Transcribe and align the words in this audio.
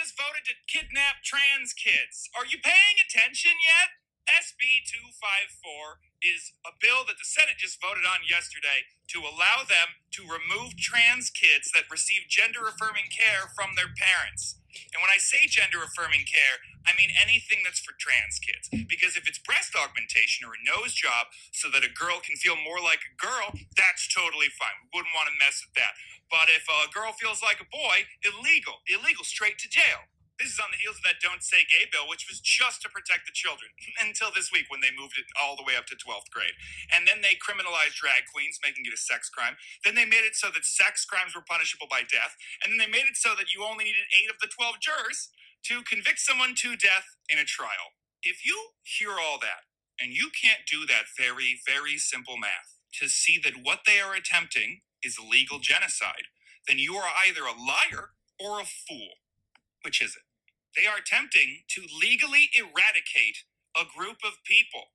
just 0.00 0.16
voted 0.16 0.48
to 0.48 0.56
kidnap 0.64 1.20
trans 1.20 1.76
kids. 1.76 2.32
Are 2.32 2.48
you 2.48 2.56
paying 2.56 2.96
attention 3.04 3.52
yet? 3.60 4.00
SB 4.32 4.88
254 4.88 6.00
is 6.24 6.56
a 6.64 6.72
bill 6.80 7.04
that 7.04 7.20
the 7.20 7.28
Senate 7.28 7.60
just 7.60 7.76
voted 7.84 8.08
on 8.08 8.24
yesterday 8.24 8.88
to 9.14 9.26
allow 9.26 9.66
them 9.66 9.98
to 10.14 10.22
remove 10.26 10.78
trans 10.78 11.30
kids 11.30 11.70
that 11.74 11.90
receive 11.90 12.30
gender 12.30 12.66
affirming 12.66 13.10
care 13.10 13.50
from 13.54 13.74
their 13.74 13.90
parents. 13.90 14.58
And 14.94 15.02
when 15.02 15.10
I 15.10 15.18
say 15.18 15.50
gender 15.50 15.82
affirming 15.82 16.26
care, 16.30 16.62
I 16.86 16.94
mean 16.94 17.10
anything 17.18 17.66
that's 17.66 17.82
for 17.82 17.94
trans 17.98 18.38
kids. 18.38 18.70
Because 18.86 19.18
if 19.18 19.26
it's 19.26 19.42
breast 19.42 19.74
augmentation 19.74 20.46
or 20.46 20.54
a 20.54 20.62
nose 20.62 20.94
job 20.94 21.30
so 21.50 21.66
that 21.74 21.82
a 21.82 21.90
girl 21.90 22.22
can 22.22 22.38
feel 22.38 22.54
more 22.54 22.78
like 22.78 23.02
a 23.02 23.14
girl, 23.18 23.50
that's 23.74 24.06
totally 24.10 24.50
fine. 24.54 24.74
We 24.86 25.02
wouldn't 25.02 25.14
want 25.14 25.30
to 25.30 25.36
mess 25.42 25.58
with 25.62 25.74
that. 25.74 25.98
But 26.30 26.46
if 26.46 26.62
a 26.70 26.86
girl 26.94 27.10
feels 27.18 27.42
like 27.42 27.58
a 27.58 27.66
boy, 27.66 28.06
illegal. 28.22 28.86
Illegal, 28.86 29.26
straight 29.26 29.58
to 29.58 29.68
jail. 29.68 30.06
This 30.40 30.56
is 30.56 30.60
on 30.64 30.72
the 30.72 30.80
heels 30.80 30.96
of 30.96 31.04
that 31.04 31.20
Don't 31.20 31.44
Say 31.44 31.68
Gay 31.68 31.84
bill, 31.92 32.08
which 32.08 32.24
was 32.24 32.40
just 32.40 32.80
to 32.80 32.88
protect 32.88 33.28
the 33.28 33.36
children 33.36 33.68
until 34.06 34.32
this 34.32 34.48
week 34.48 34.72
when 34.72 34.80
they 34.80 34.88
moved 34.88 35.20
it 35.20 35.28
all 35.36 35.52
the 35.52 35.68
way 35.68 35.76
up 35.76 35.84
to 35.92 36.00
12th 36.00 36.32
grade. 36.32 36.56
And 36.88 37.04
then 37.04 37.20
they 37.20 37.36
criminalized 37.36 38.00
drag 38.00 38.24
queens, 38.32 38.56
making 38.64 38.88
it 38.88 38.96
a 38.96 38.98
sex 38.98 39.28
crime. 39.28 39.60
Then 39.84 40.00
they 40.00 40.08
made 40.08 40.24
it 40.24 40.40
so 40.40 40.48
that 40.48 40.64
sex 40.64 41.04
crimes 41.04 41.36
were 41.36 41.44
punishable 41.44 41.92
by 41.92 42.08
death. 42.08 42.40
And 42.64 42.72
then 42.72 42.80
they 42.80 42.88
made 42.88 43.04
it 43.04 43.20
so 43.20 43.36
that 43.36 43.52
you 43.52 43.68
only 43.68 43.84
needed 43.84 44.08
eight 44.16 44.32
of 44.32 44.40
the 44.40 44.48
12 44.48 44.80
jurors 44.80 45.28
to 45.68 45.84
convict 45.84 46.24
someone 46.24 46.56
to 46.64 46.72
death 46.72 47.20
in 47.28 47.36
a 47.36 47.44
trial. 47.44 47.92
If 48.24 48.48
you 48.48 48.72
hear 48.82 49.20
all 49.20 49.36
that, 49.44 49.68
and 50.00 50.16
you 50.16 50.32
can't 50.32 50.64
do 50.64 50.88
that 50.88 51.12
very, 51.12 51.60
very 51.68 51.98
simple 52.00 52.40
math 52.40 52.80
to 52.96 53.08
see 53.08 53.38
that 53.44 53.60
what 53.62 53.84
they 53.84 54.00
are 54.00 54.16
attempting 54.16 54.80
is 55.04 55.20
legal 55.20 55.60
genocide, 55.60 56.32
then 56.66 56.80
you 56.80 56.96
are 56.96 57.12
either 57.28 57.44
a 57.44 57.52
liar 57.52 58.16
or 58.40 58.60
a 58.60 58.64
fool. 58.64 59.20
Which 59.84 60.02
is 60.02 60.16
it? 60.16 60.29
They 60.76 60.86
are 60.86 60.98
attempting 60.98 61.64
to 61.74 61.80
legally 62.00 62.50
eradicate 62.54 63.44
a 63.76 63.84
group 63.84 64.18
of 64.24 64.42
people, 64.44 64.94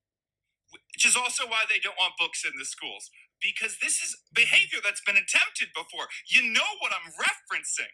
which 0.72 1.06
is 1.06 1.16
also 1.16 1.45
why 1.45 1.66
they 1.70 1.80
don't 1.80 1.98
want 2.00 2.14
books 2.18 2.44
in 2.45 2.54
the 2.58 2.66
schools. 2.66 3.09
Because 3.42 3.78
this 3.81 4.00
is 4.02 4.16
behavior 4.34 4.80
that's 4.84 5.02
been 5.06 5.18
attempted 5.18 5.70
before. 5.76 6.08
You 6.28 6.42
know 6.52 6.70
what 6.80 6.92
I'm 6.96 7.12
referencing. 7.12 7.94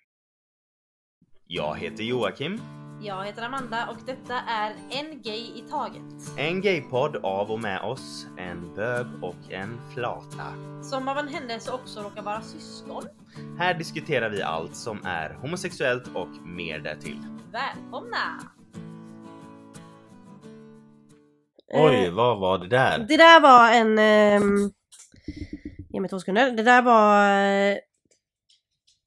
Jag 1.48 1.76
heter 1.78 2.04
Joakim. 2.04 2.81
Jag 3.04 3.26
heter 3.26 3.42
Amanda 3.44 3.88
och 3.90 3.98
detta 4.06 4.34
är 4.48 4.74
En 4.90 5.22
Gay 5.22 5.40
i 5.56 5.64
Taget. 5.70 6.04
En 6.38 6.62
gaypodd 6.62 7.16
av 7.16 7.52
och 7.52 7.60
med 7.60 7.82
oss, 7.82 8.28
en 8.38 8.76
bög 8.76 9.06
och 9.22 9.52
en 9.52 9.78
flata. 9.94 10.46
Som 10.84 11.08
av 11.08 11.18
en 11.18 11.28
händelse 11.28 11.72
också 11.72 12.02
råkar 12.02 12.22
vara 12.22 12.42
syskon. 12.42 13.04
Här 13.58 13.74
diskuterar 13.74 14.30
vi 14.30 14.42
allt 14.42 14.76
som 14.76 15.00
är 15.06 15.34
homosexuellt 15.34 16.08
och 16.16 16.28
mer 16.46 16.80
därtill. 16.80 17.18
Välkomna! 17.52 18.18
Oj, 21.74 22.06
Eh, 22.06 22.14
vad 22.14 22.40
var 22.40 22.58
det 22.58 22.68
där? 22.68 23.00
Det 23.00 23.18
där 23.18 23.42
var 23.42 23.72
en... 23.72 24.00
ehm, 24.00 24.72
ge 25.90 26.00
mig 26.02 26.10
två 26.10 26.20
sekunder. 26.20 26.52
Det 26.52 26.64
där 26.64 26.82
var 26.82 27.26
eh, 27.72 27.78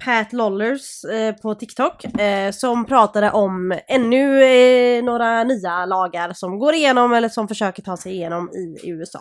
Pat 0.02 0.32
Lollers 0.32 1.04
eh, 1.04 1.34
på 1.34 1.54
TikTok 1.54 2.04
eh, 2.04 2.50
som 2.50 2.86
pratade 2.86 3.30
om 3.30 3.78
ännu 3.88 4.44
eh, 4.44 5.04
några 5.04 5.44
nya 5.44 5.86
lagar 5.86 6.32
som 6.32 6.58
går 6.58 6.74
igenom 6.74 7.12
eller 7.12 7.28
som 7.28 7.48
försöker 7.48 7.82
ta 7.82 7.96
sig 7.96 8.12
igenom 8.12 8.50
i 8.84 8.90
USA. 8.90 9.20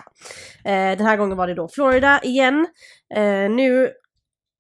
Eh, 0.66 0.98
den 0.98 1.06
här 1.06 1.18
gången 1.18 1.38
var 1.38 1.48
det 1.48 1.54
då 1.54 1.68
Florida 1.68 2.20
igen. 2.24 2.68
Eh, 3.16 3.50
nu 3.50 3.92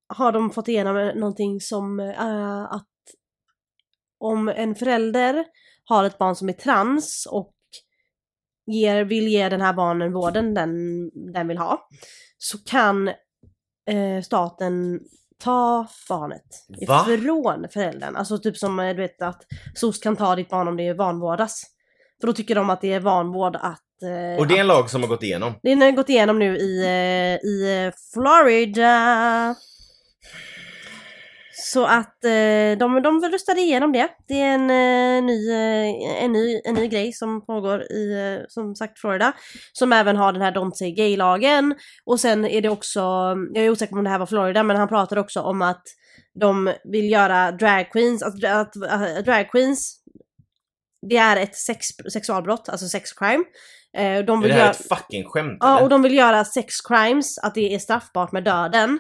har 0.08 0.32
de 0.32 0.52
fått 0.52 0.68
igenom 0.68 0.98
eh, 0.98 1.16
någonting 1.16 1.60
som 1.60 2.00
eh, 2.00 2.64
att 2.64 2.88
om 4.20 4.50
en 4.50 4.76
förälder 4.76 5.46
har 5.86 6.04
ett 6.04 6.18
barn 6.18 6.36
som 6.36 6.50
är 6.50 6.54
trans 6.54 7.28
och 7.32 7.54
ger, 8.72 9.04
vill 9.04 9.28
ge 9.28 9.50
den 9.50 9.62
här 9.62 9.74
barnen 9.74 10.14
vården 10.14 10.54
den, 10.54 10.74
den 11.34 11.48
vill 11.48 11.58
ha 11.58 11.88
så 12.38 12.58
kan 12.58 13.08
eh, 13.90 14.22
staten 14.24 15.00
ta 15.44 15.88
barnet 16.10 16.42
Va? 16.88 17.06
ifrån 17.10 17.68
föräldern. 17.70 18.16
Alltså 18.16 18.38
typ 18.38 18.58
som 18.58 18.80
eh, 18.80 18.90
du 18.96 19.02
vet 19.02 19.22
att 19.22 19.42
SOS 19.76 20.00
kan 20.00 20.16
ta 20.16 20.36
ditt 20.36 20.50
barn 20.50 20.68
om 20.68 20.78
det 20.78 20.94
vanvårdas. 20.94 21.64
För 22.22 22.28
då 22.28 22.34
tycker 22.34 22.56
de 22.56 22.70
att 22.70 22.82
det 22.82 22.94
är 22.94 23.00
vanvård 23.00 23.56
att... 23.56 23.80
Eh, 24.04 24.40
Och 24.40 24.48
det 24.48 24.56
är 24.56 24.60
en 24.60 24.68
lag 24.68 24.90
som 24.90 25.02
har 25.02 25.10
gått 25.10 25.24
igenom. 25.24 25.54
den 25.64 25.82
har 25.82 25.92
gått 25.92 26.10
igenom 26.10 26.40
nu 26.40 26.58
i, 26.58 26.84
eh, 26.86 27.50
i 27.50 27.92
Florida. 28.14 29.56
Så 31.66 31.86
att 31.86 32.24
eh, 32.24 32.78
de, 32.80 33.02
de 33.04 33.22
röstade 33.32 33.62
igenom 33.62 33.92
det. 33.92 34.10
Det 34.28 34.42
är 34.42 34.54
en, 34.54 34.70
eh, 34.70 35.24
ny, 35.24 35.52
eh, 35.52 36.24
en, 36.24 36.32
ny, 36.32 36.62
en 36.66 36.74
ny 36.76 36.88
grej 36.88 37.14
som 37.14 37.46
pågår 37.46 37.82
i, 37.92 38.14
eh, 38.40 38.46
som 38.48 38.76
sagt, 38.76 39.00
Florida. 39.00 39.34
Som 39.74 39.94
även 39.94 40.16
har 40.18 40.34
den 40.34 40.42
här 40.42 40.52
Don't 40.52 40.72
Say 40.74 40.92
Gay-lagen. 40.92 41.76
Och 42.06 42.20
sen 42.20 42.46
är 42.46 42.62
det 42.62 42.70
också, 42.70 43.00
jag 43.54 43.66
är 43.66 43.70
osäker 43.70 43.92
på 43.94 43.98
om 43.98 44.04
det 44.04 44.10
här 44.10 44.20
var 44.20 44.26
Florida, 44.26 44.64
men 44.64 44.78
han 44.78 44.88
pratade 44.88 45.22
också 45.22 45.42
om 45.42 45.62
att 45.62 45.84
de 46.40 46.74
vill 46.84 47.12
göra 47.12 47.52
drag 47.52 47.92
queens, 47.92 48.24
att, 48.24 48.44
att, 48.44 48.84
att 48.90 49.26
drag 49.26 49.52
queens, 49.52 50.00
det 51.10 51.18
är 51.18 51.38
ett 51.38 51.56
sex, 51.56 51.88
sexualbrott, 52.14 52.70
alltså 52.70 52.88
sex 52.88 53.14
crime. 53.14 53.44
De 53.94 54.00
Är 54.04 54.42
vill 54.42 54.42
det 54.42 54.54
här 54.54 54.60
göra- 54.62 54.70
ett 54.72 54.88
fucking 54.88 55.24
skämt 55.26 55.58
Ja, 55.60 55.72
eller? 55.76 55.84
och 55.84 55.90
de 55.90 56.02
vill 56.02 56.14
göra 56.14 56.46
sex 56.46 56.82
crimes, 56.82 57.38
att 57.38 57.56
det 57.56 57.76
är 57.76 57.80
straffbart 57.80 58.32
med 58.32 58.44
döden. 58.44 59.00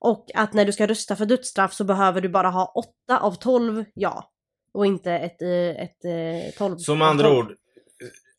Och 0.00 0.26
att 0.34 0.52
när 0.52 0.64
du 0.64 0.72
ska 0.72 0.86
rösta 0.86 1.16
för 1.16 1.26
dödsstraff 1.26 1.72
så 1.74 1.84
behöver 1.84 2.20
du 2.20 2.28
bara 2.28 2.48
ha 2.50 2.72
8 3.06 3.18
av 3.20 3.32
12 3.34 3.84
ja. 3.94 4.30
Och 4.74 4.86
inte 4.86 5.12
ett, 5.12 5.42
eh, 5.42 5.82
ett, 5.82 6.04
ett 6.04 6.56
12 6.58 6.76
Så 6.78 6.94
med 6.94 7.08
andra 7.08 7.28
av 7.28 7.32
12. 7.32 7.46
ord, 7.46 7.54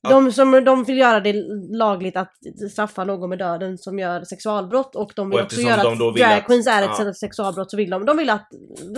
De, 0.10 0.32
som, 0.32 0.52
de 0.66 0.84
vill 0.84 0.98
göra 0.98 1.20
det 1.20 1.34
lagligt 1.78 2.18
att 2.18 2.34
straffa 2.72 3.04
någon 3.04 3.30
med 3.30 3.40
döden 3.40 3.78
som 3.78 4.00
gör 4.00 4.24
sexualbrott 4.24 4.96
och 4.96 5.12
de 5.16 5.30
vill 5.30 5.40
Och 5.40 5.46
också 5.46 5.62
göra 5.62 5.84
de 5.84 5.94
att 5.94 6.00
då 6.00 6.12
vill 6.12 6.22
drag 6.24 6.34
att- 6.34 6.46
queens 6.46 6.68
är 6.68 6.84
ett 6.84 6.90
ja. 7.00 7.14
sexualbrott 7.14 7.72
så 7.72 7.78
vill 7.78 7.90
de, 7.90 8.06
de 8.06 8.18
vill 8.18 8.30
att, 8.30 8.48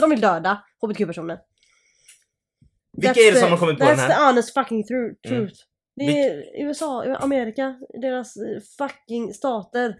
de 0.01 0.09
vill 0.09 0.21
döda 0.21 0.63
hbtq-personer. 0.81 1.39
vilka 2.97 3.19
är 3.19 3.31
det 3.31 3.39
som 3.39 3.51
har 3.51 3.57
kommit 3.57 3.79
på 3.79 3.85
den 3.85 3.95
That's 3.95 3.99
här? 3.99 4.07
the 4.19 4.25
honest 4.25 4.53
fucking 4.53 4.83
tru- 4.83 5.15
truth. 5.27 5.53
Mm. 6.01 6.13
Det 6.13 6.19
är 6.19 6.65
USA, 6.67 7.03
Amerika, 7.19 7.75
deras 8.01 8.37
eh, 8.37 8.59
fucking 8.77 9.33
stater. 9.33 9.95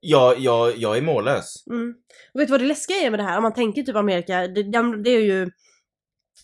Jag, 0.00 0.38
jag, 0.38 0.76
jag 0.76 0.96
är 0.96 1.02
mållös. 1.02 1.54
Mm. 1.70 1.94
Och 2.34 2.40
vet 2.40 2.48
du 2.48 2.50
vad 2.52 2.60
det 2.60 2.66
läskiga 2.66 2.96
är 2.96 3.10
med 3.10 3.20
det 3.20 3.24
här? 3.24 3.36
Om 3.36 3.42
man 3.42 3.54
tänker 3.54 3.82
typ 3.82 3.96
Amerika, 3.96 4.46
det, 4.48 4.62
de- 4.72 5.02
det 5.02 5.10
är 5.10 5.20
ju 5.20 5.50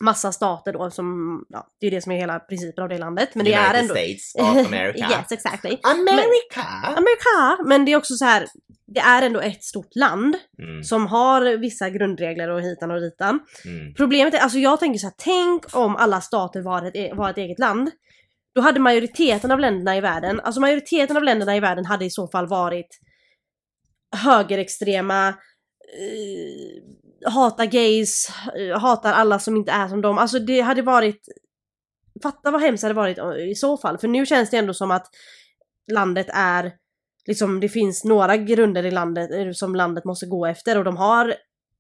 massa 0.01 0.33
stater 0.33 0.73
då 0.73 0.91
som, 0.91 1.07
ja, 1.49 1.67
det 1.81 1.87
är 1.87 1.91
det 1.91 2.01
som 2.03 2.13
är 2.13 2.17
hela 2.17 2.39
principen 2.39 2.83
av 2.85 2.89
det 2.89 2.99
landet. 2.99 3.29
Men 3.35 3.45
det 3.45 3.53
är 3.53 3.61
United 3.61 3.81
ändå... 3.81 3.95
States 3.95 4.35
of 4.63 4.67
America. 4.67 4.99
yes, 5.11 5.33
exactly. 5.33 5.79
America! 5.83 6.63
Amerika! 6.87 7.65
Men 7.67 7.85
det 7.85 7.93
är 7.93 7.97
också 7.97 8.15
så 8.15 8.25
här, 8.25 8.47
det 8.87 9.01
är 9.01 9.23
ändå 9.23 9.41
ett 9.41 9.65
stort 9.65 9.95
land 9.97 10.37
Mm, 10.63 10.85
som 10.85 11.07
har 11.07 11.57
vissa 11.57 11.91
grundregler 11.91 12.49
och 12.49 12.61
hitan 12.63 12.91
och 12.91 13.01
ditan. 13.01 13.41
mm. 13.65 13.95
Problemet 13.95 14.35
är, 14.35 14.39
alltså 14.39 14.59
jag 14.59 14.81
tänker 14.81 14.99
så 14.99 15.07
här, 15.07 15.15
tänk 15.19 15.77
om 15.77 15.97
alla 15.97 16.21
stater 16.21 16.63
var 16.63 16.87
ett, 16.97 17.17
var 17.17 17.31
ett 17.31 17.39
eget 17.39 17.59
land. 17.59 17.91
Då 18.55 18.61
hade 18.61 18.81
majoriteten 18.81 19.51
av 19.51 19.59
länderna 19.61 19.97
i 19.97 20.01
världen, 20.01 20.41
alltså 20.41 20.61
majoriteten 20.61 21.17
av 21.17 21.23
länderna 21.23 21.57
i 21.57 21.61
världen 21.61 21.85
hade 21.85 22.05
i 22.05 22.11
så 22.11 22.29
fall 22.29 22.47
varit 22.49 22.89
högerextrema, 24.15 25.29
eh, 25.29 27.31
hatar 27.31 27.65
gays, 27.65 28.29
eh, 28.59 28.81
hatar 28.81 29.13
alla 29.13 29.39
som 29.39 29.57
inte 29.57 29.73
är 29.73 29.89
som 29.89 30.01
dem. 30.01 30.19
Alltså 30.19 30.39
det 30.39 30.61
hade 30.61 30.83
varit, 30.83 31.29
fatta 32.23 32.51
vad 32.51 32.61
hemskt 32.61 32.81
det 32.81 32.87
hade 32.87 32.95
varit 32.95 33.19
eh, 33.19 33.51
i 33.51 33.55
så 33.55 33.77
fall. 33.77 33.99
För 33.99 34.09
nu 34.09 34.27
känns 34.27 34.51
det 34.51 34.57
ändå 34.57 34.75
som 34.75 34.91
att 34.91 35.07
landet 35.93 36.27
är, 36.33 36.73
liksom 37.27 37.61
det 37.61 37.69
finns 37.69 38.05
några 38.05 38.37
grunder 38.37 38.87
i 38.87 38.91
landet 38.91 39.31
eh, 39.31 39.53
som 39.53 39.75
landet 39.75 40.05
måste 40.05 40.27
gå 40.27 40.47
efter 40.47 40.79
och 40.79 40.85
de 40.85 40.97
har 40.97 41.35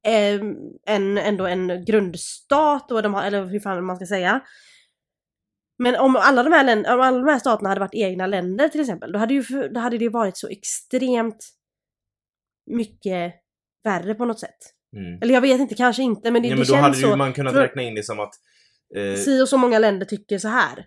en, 0.06 1.18
ändå 1.18 1.46
en 1.46 1.84
grundstat 1.84 2.92
och 2.92 3.02
de 3.02 3.14
har, 3.14 3.22
eller 3.22 3.44
hur 3.44 3.60
fan 3.60 3.84
man 3.84 3.96
ska 3.96 4.06
säga. 4.06 4.40
Men 5.78 5.96
om 5.96 6.16
alla 6.16 6.42
de 6.42 6.52
här, 6.52 6.64
länder, 6.64 6.94
om 6.94 7.00
alla 7.00 7.18
de 7.18 7.28
här 7.28 7.38
staterna 7.38 7.68
hade 7.68 7.80
varit 7.80 7.94
egna 7.94 8.26
länder 8.26 8.68
till 8.68 8.80
exempel, 8.80 9.12
då 9.12 9.18
hade, 9.18 9.34
ju, 9.34 9.68
då 9.68 9.80
hade 9.80 9.98
det 9.98 10.08
varit 10.08 10.36
så 10.36 10.48
extremt 10.48 11.48
mycket 12.66 13.34
värre 13.84 14.14
på 14.14 14.24
något 14.24 14.40
sätt. 14.40 14.58
Mm. 14.96 15.18
Eller 15.22 15.34
jag 15.34 15.40
vet 15.40 15.60
inte, 15.60 15.74
kanske 15.74 16.02
inte, 16.02 16.30
men 16.30 16.42
det, 16.42 16.48
Ja, 16.48 16.54
det 16.54 16.58
men 16.58 16.66
då 16.66 16.72
känns 16.72 16.82
hade 16.82 16.96
så. 16.96 17.16
man 17.16 17.32
kunnat 17.32 17.54
räkna 17.54 17.82
in 17.82 17.94
det 17.94 18.02
som 18.02 18.20
att... 18.20 18.34
Eh, 18.96 19.16
Si 19.16 19.42
och 19.42 19.48
så 19.48 19.56
många 19.56 19.78
länder 19.78 20.06
tycker 20.06 20.38
så 20.38 20.48
här. 20.48 20.86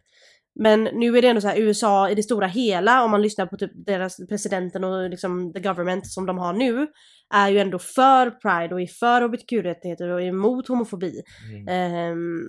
Men 0.60 0.84
nu 0.84 1.18
är 1.18 1.22
det 1.22 1.28
ändå 1.28 1.42
så 1.42 1.48
här 1.48 1.60
USA 1.60 2.10
i 2.10 2.16
det 2.16 2.24
stora 2.24 2.48
hela, 2.48 3.04
om 3.04 3.12
man 3.12 3.22
lyssnar 3.22 3.46
på 3.46 3.58
typ 3.58 3.72
deras 3.86 4.18
presidenten 4.30 4.84
och 4.84 5.10
liksom 5.10 5.54
the 5.54 5.60
government 5.60 6.08
som 6.08 6.26
de 6.26 6.38
har 6.38 6.54
nu, 6.54 6.88
är 7.34 7.50
ju 7.50 7.60
ändå 7.60 7.80
för 7.80 8.30
pride 8.32 8.76
och 8.76 8.82
är 8.82 8.88
för 8.88 9.22
hbtq-rättigheter 9.22 10.10
och 10.10 10.22
är 10.22 10.26
emot 10.26 10.68
homofobi. 10.68 11.22
mm. 11.54 11.68
Ehm, 11.68 12.40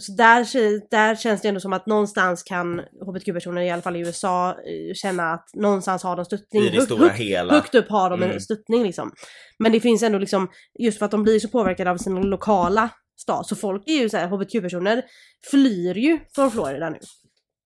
så 0.00 0.12
där, 0.12 0.46
där 0.90 1.16
känns 1.16 1.42
det 1.42 1.48
ändå 1.48 1.60
som 1.60 1.72
att 1.72 1.86
någonstans 1.86 2.42
kan 2.42 2.78
hbtq-personer, 3.06 3.62
i 3.62 3.70
alla 3.70 3.82
fall 3.82 3.96
i 3.96 4.00
USA, 4.00 4.48
eh, 4.50 4.94
känna 4.94 5.32
att 5.32 5.48
någonstans 5.54 6.02
har 6.02 6.16
de 6.16 6.24
stöttning. 6.24 6.62
I 6.62 6.68
det 6.68 6.82
stora 6.82 7.02
högt- 7.08 7.18
hela. 7.18 7.54
Högt 7.54 7.74
upp 7.74 7.88
har 7.88 8.10
de 8.10 8.22
Mm. 8.22 8.34
en 8.34 8.40
stöttning 8.40 8.82
liksom. 8.82 9.12
Men 9.58 9.72
det 9.72 9.80
finns 9.80 10.02
ändå 10.02 10.18
liksom, 10.18 10.48
just 10.78 10.98
för 10.98 11.04
att 11.04 11.10
de 11.10 11.22
blir 11.22 11.38
så 11.40 11.48
påverkade 11.48 11.90
av 11.90 11.96
sina 11.96 12.20
lokala 12.20 12.88
stad. 13.20 13.46
Så 13.46 13.56
folk 13.56 13.82
är 13.86 13.92
ju 14.02 14.08
så 14.08 14.16
här, 14.16 14.26
hbtq-personer 14.28 15.02
flyr 15.50 15.94
ju 15.98 16.18
från 16.34 16.50
Florida 16.50 16.90
nu. 16.90 16.98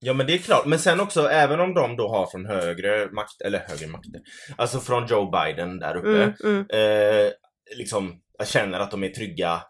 Ja 0.02 0.12
men 0.12 0.26
det 0.26 0.34
är 0.34 0.38
klart, 0.38 0.66
men 0.66 0.78
sen 0.78 1.00
också 1.00 1.28
även 1.28 1.60
om 1.60 1.74
de 1.74 1.96
då 1.96 2.08
har 2.08 2.26
från 2.26 2.46
högre 2.46 3.10
makt, 3.12 3.40
eller 3.44 3.58
högre 3.58 3.86
makter, 3.86 4.20
alltså 4.56 4.80
från 4.80 5.06
Joe 5.06 5.30
Biden 5.30 5.78
där 5.78 5.96
uppe, 5.96 6.08
Mm, 6.44 6.66
mm. 6.70 7.26
eh, 7.26 7.30
liksom 7.76 8.20
känner 8.44 8.80
att 8.80 8.90
de 8.90 9.04
är 9.04 9.08
trygga 9.08 9.60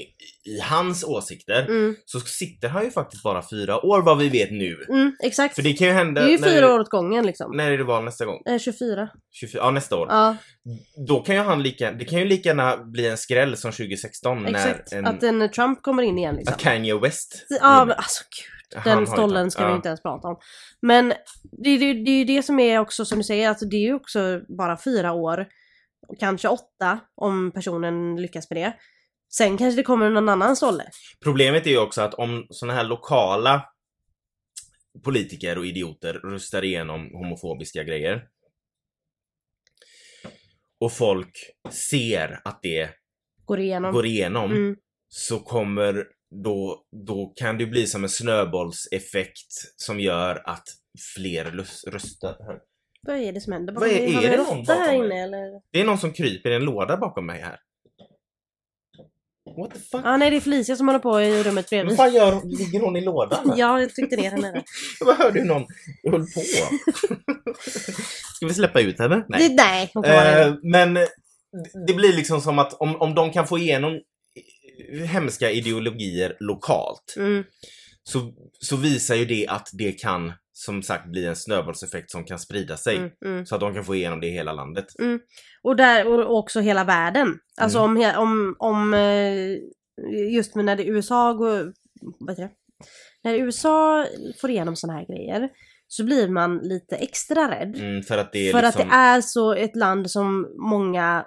i, 0.00 0.60
hans 0.62 1.04
åsikter, 1.04 1.66
Mm, 1.66 1.96
så 2.04 2.20
sitter 2.20 2.68
han 2.68 2.84
ju 2.84 2.90
faktiskt 2.90 3.22
bara 3.22 3.42
fyra 3.50 3.86
år 3.86 4.02
vad 4.02 4.18
vi 4.18 4.28
vet 4.28 4.50
nu. 4.50 4.76
mm, 4.88 5.16
exakt. 5.22 5.54
För 5.54 5.62
det 5.62 5.72
kan 5.72 5.86
ju 5.86 5.92
hända... 5.92 6.20
Det 6.20 6.26
är 6.26 6.30
ju 6.30 6.38
när- 6.38 6.48
fyra 6.48 6.74
år 6.74 6.80
åt 6.80 6.88
gången 6.88 7.26
liksom. 7.26 7.56
När 7.56 7.70
är 7.70 7.78
det 7.78 7.84
val 7.84 8.04
nästa 8.04 8.24
gång? 8.24 8.42
Eh, 8.48 8.58
24. 8.58 9.08
24, 9.30 9.62
ja 9.62 9.70
nästa 9.70 9.96
år. 9.96 10.06
Ja, 10.10 10.36
Då 11.08 11.20
kan 11.20 11.34
ju 11.34 11.40
han 11.40 11.62
lika, 11.62 11.92
det 11.92 12.04
kan 12.04 12.18
ju 12.18 12.24
lika 12.24 12.48
gärna 12.48 12.76
bli 12.76 13.06
en 13.08 13.18
skräll 13.18 13.56
som 13.56 13.72
2016 13.72 14.46
exakt. 14.46 14.92
när 14.92 14.98
en, 14.98 15.06
Att 15.06 15.22
en 15.22 15.50
Trump 15.50 15.82
kommer 15.82 16.02
in 16.02 16.18
igen 16.18 16.34
liksom. 16.36 16.54
att 16.54 16.60
Kanye 16.60 16.98
West 16.98 17.46
Ja, 17.60 17.84
men 17.84 17.96
alltså 17.96 18.24
gud. 18.24 18.84
Den 18.84 19.06
stollen 19.06 19.50
ska 19.50 19.64
vi 19.64 19.70
ja. 19.70 19.76
inte 19.76 19.88
ens 19.88 20.02
prata 20.02 20.28
om. 20.28 20.36
Men 20.82 21.08
det, 21.64 21.78
det, 21.78 21.92
det 22.04 22.10
är 22.10 22.18
ju 22.18 22.24
det 22.24 22.42
som 22.42 22.60
är 22.60 22.78
också 22.78 23.04
som 23.04 23.18
du 23.18 23.24
säger, 23.24 23.48
alltså 23.48 23.64
det 23.66 23.76
är 23.76 23.86
ju 23.86 23.94
också 23.94 24.40
bara 24.58 24.78
fyra 24.84 25.12
år. 25.12 25.46
Kanske 26.20 26.48
åtta 26.48 27.00
om 27.16 27.52
personen 27.54 28.16
lyckas 28.16 28.50
med 28.50 28.58
det. 28.62 28.72
Sen 29.36 29.56
kanske 29.58 29.76
det 29.80 29.82
kommer 29.84 30.10
någon 30.10 30.28
annan 30.28 30.56
stolle. 30.56 30.84
Problemet 31.24 31.66
är 31.66 31.70
ju 31.70 31.78
också 31.78 32.02
att 32.02 32.14
om 32.14 32.46
såna 32.50 32.72
här 32.72 32.84
lokala 32.84 33.64
politiker 35.04 35.58
och 35.58 35.66
idioter 35.66 36.12
röstar 36.14 36.64
igenom 36.64 37.10
homofobiska 37.14 37.82
grejer 37.84 38.22
och 40.80 40.92
folk 40.92 41.38
ser 41.70 42.40
att 42.44 42.58
det 42.62 42.90
Går 43.44 43.60
igenom. 43.60 43.92
går 43.92 44.06
igenom 44.06 44.50
Mm. 44.50 44.76
så 45.08 45.38
kommer 45.40 46.04
då, 46.44 46.84
då 47.06 47.32
kan 47.36 47.58
det 47.58 47.66
bli 47.66 47.86
som 47.86 48.02
en 48.04 48.10
snöbollseffekt 48.10 49.52
som 49.76 50.00
gör 50.00 50.42
att 50.50 50.64
fler 51.16 51.44
röstar. 51.90 52.36
Vad 53.02 53.16
är 53.16 53.32
det 53.32 53.40
som 53.40 53.52
händer? 53.52 53.72
Vad 53.74 53.88
är- 53.88 54.06
vi- 54.06 54.12
har 54.14 54.22
är 54.22 54.30
vi 54.30 54.36
någon 54.36 54.46
råtta 54.58 54.72
här 54.72 54.80
bakom 54.86 54.94
inne 54.96 55.08
mig? 55.08 55.20
eller? 55.22 55.62
Det 55.72 55.80
är 55.80 55.84
någon 55.84 55.98
som 55.98 56.12
kryper 56.12 56.50
i 56.50 56.54
en 56.54 56.64
låda 56.64 56.96
bakom 56.96 57.26
mig 57.26 57.40
här. 57.40 57.58
What 59.60 59.70
the 59.74 59.78
fuck? 59.80 60.00
Ja, 60.04 60.16
nej 60.16 60.30
det 60.30 60.36
är 60.36 60.40
Felicia 60.40 60.76
som 60.76 60.88
håller 60.88 60.98
på 60.98 61.20
i 61.22 61.42
rummet 61.42 61.54
Vad 61.54 61.64
bredvid. 61.70 61.96
fan 61.96 62.14
gör 62.14 62.32
hon? 62.32 62.48
Ligger 62.50 62.80
hon 62.80 62.96
i 62.96 63.00
lådan? 63.00 63.52
Ja, 63.56 63.80
jag 63.80 63.94
tryckte 63.94 64.16
ner 64.16 64.30
henne. 64.30 64.62
Jag 65.00 65.06
bara 65.06 65.16
hörde 65.16 65.38
hur 65.40 65.46
någon 65.46 65.66
höll 66.10 66.20
på. 66.20 66.40
Ska 68.36 68.46
vi 68.46 68.54
släppa 68.54 68.80
ut 68.80 68.98
henne? 68.98 69.16
Nej, 69.28 69.40
Nej. 69.40 69.54
nej 69.54 69.90
hon 69.94 70.02
kan 70.02 70.12
vara 70.12 70.40
Eh, 70.40 70.46
det. 70.52 70.58
men 70.62 70.94
det 71.86 71.94
blir 71.94 72.12
liksom 72.12 72.40
som 72.40 72.58
att 72.58 72.72
om, 72.80 72.96
om 72.96 73.14
de 73.14 73.32
kan 73.32 73.46
få 73.46 73.58
igenom 73.58 74.00
hemska 75.06 75.50
ideologier 75.50 76.36
lokalt 76.40 77.14
Mm, 77.16 77.44
så, 78.02 78.32
så 78.58 78.76
visar 78.76 79.14
ju 79.14 79.24
det 79.24 79.46
att 79.48 79.68
det 79.72 79.92
kan 79.92 80.32
som 80.52 80.82
sagt 80.82 81.06
bli 81.06 81.26
en 81.26 81.36
snöbollseffekt 81.36 82.10
som 82.10 82.24
kan 82.24 82.38
sprida 82.38 82.76
sig. 82.76 82.96
mm, 82.96 83.10
mm. 83.24 83.46
Så 83.46 83.54
att 83.54 83.60
de 83.60 83.74
kan 83.74 83.84
få 83.84 83.94
igenom 83.94 84.20
det 84.20 84.26
i 84.26 84.30
hela 84.30 84.52
landet. 84.52 84.86
Och, 85.62 85.76
där, 85.76 86.06
och 86.06 86.38
också 86.38 86.60
hela 86.60 86.84
världen. 86.84 87.38
Alltså 87.60 87.78
Mm. 87.78 88.16
om, 88.16 88.16
om, 88.16 88.56
om 88.58 88.94
eh, 88.94 89.56
just 90.34 90.54
när 90.54 90.76
det 90.76 90.84
USA 90.84 91.32
går, 91.32 91.72
vad 92.18 92.30
heter 92.30 92.42
det? 92.42 92.50
När 93.22 93.34
USA 93.34 94.06
får 94.40 94.50
igenom 94.50 94.76
såna 94.76 94.92
här 94.92 95.06
grejer 95.06 95.48
så 95.86 96.04
blir 96.04 96.28
man 96.28 96.58
lite 96.58 96.96
extra 96.96 97.50
rädd. 97.50 97.76
Mm, 97.76 98.02
för 98.02 98.18
att 98.18 98.32
det 98.32 98.48
är 98.48 98.52
för 98.52 98.62
liksom... 98.62 98.82
att 98.82 98.88
det 98.88 98.94
är 98.94 99.20
så 99.20 99.54
ett 99.54 99.76
land 99.76 100.10
som 100.10 100.48
många 100.58 101.26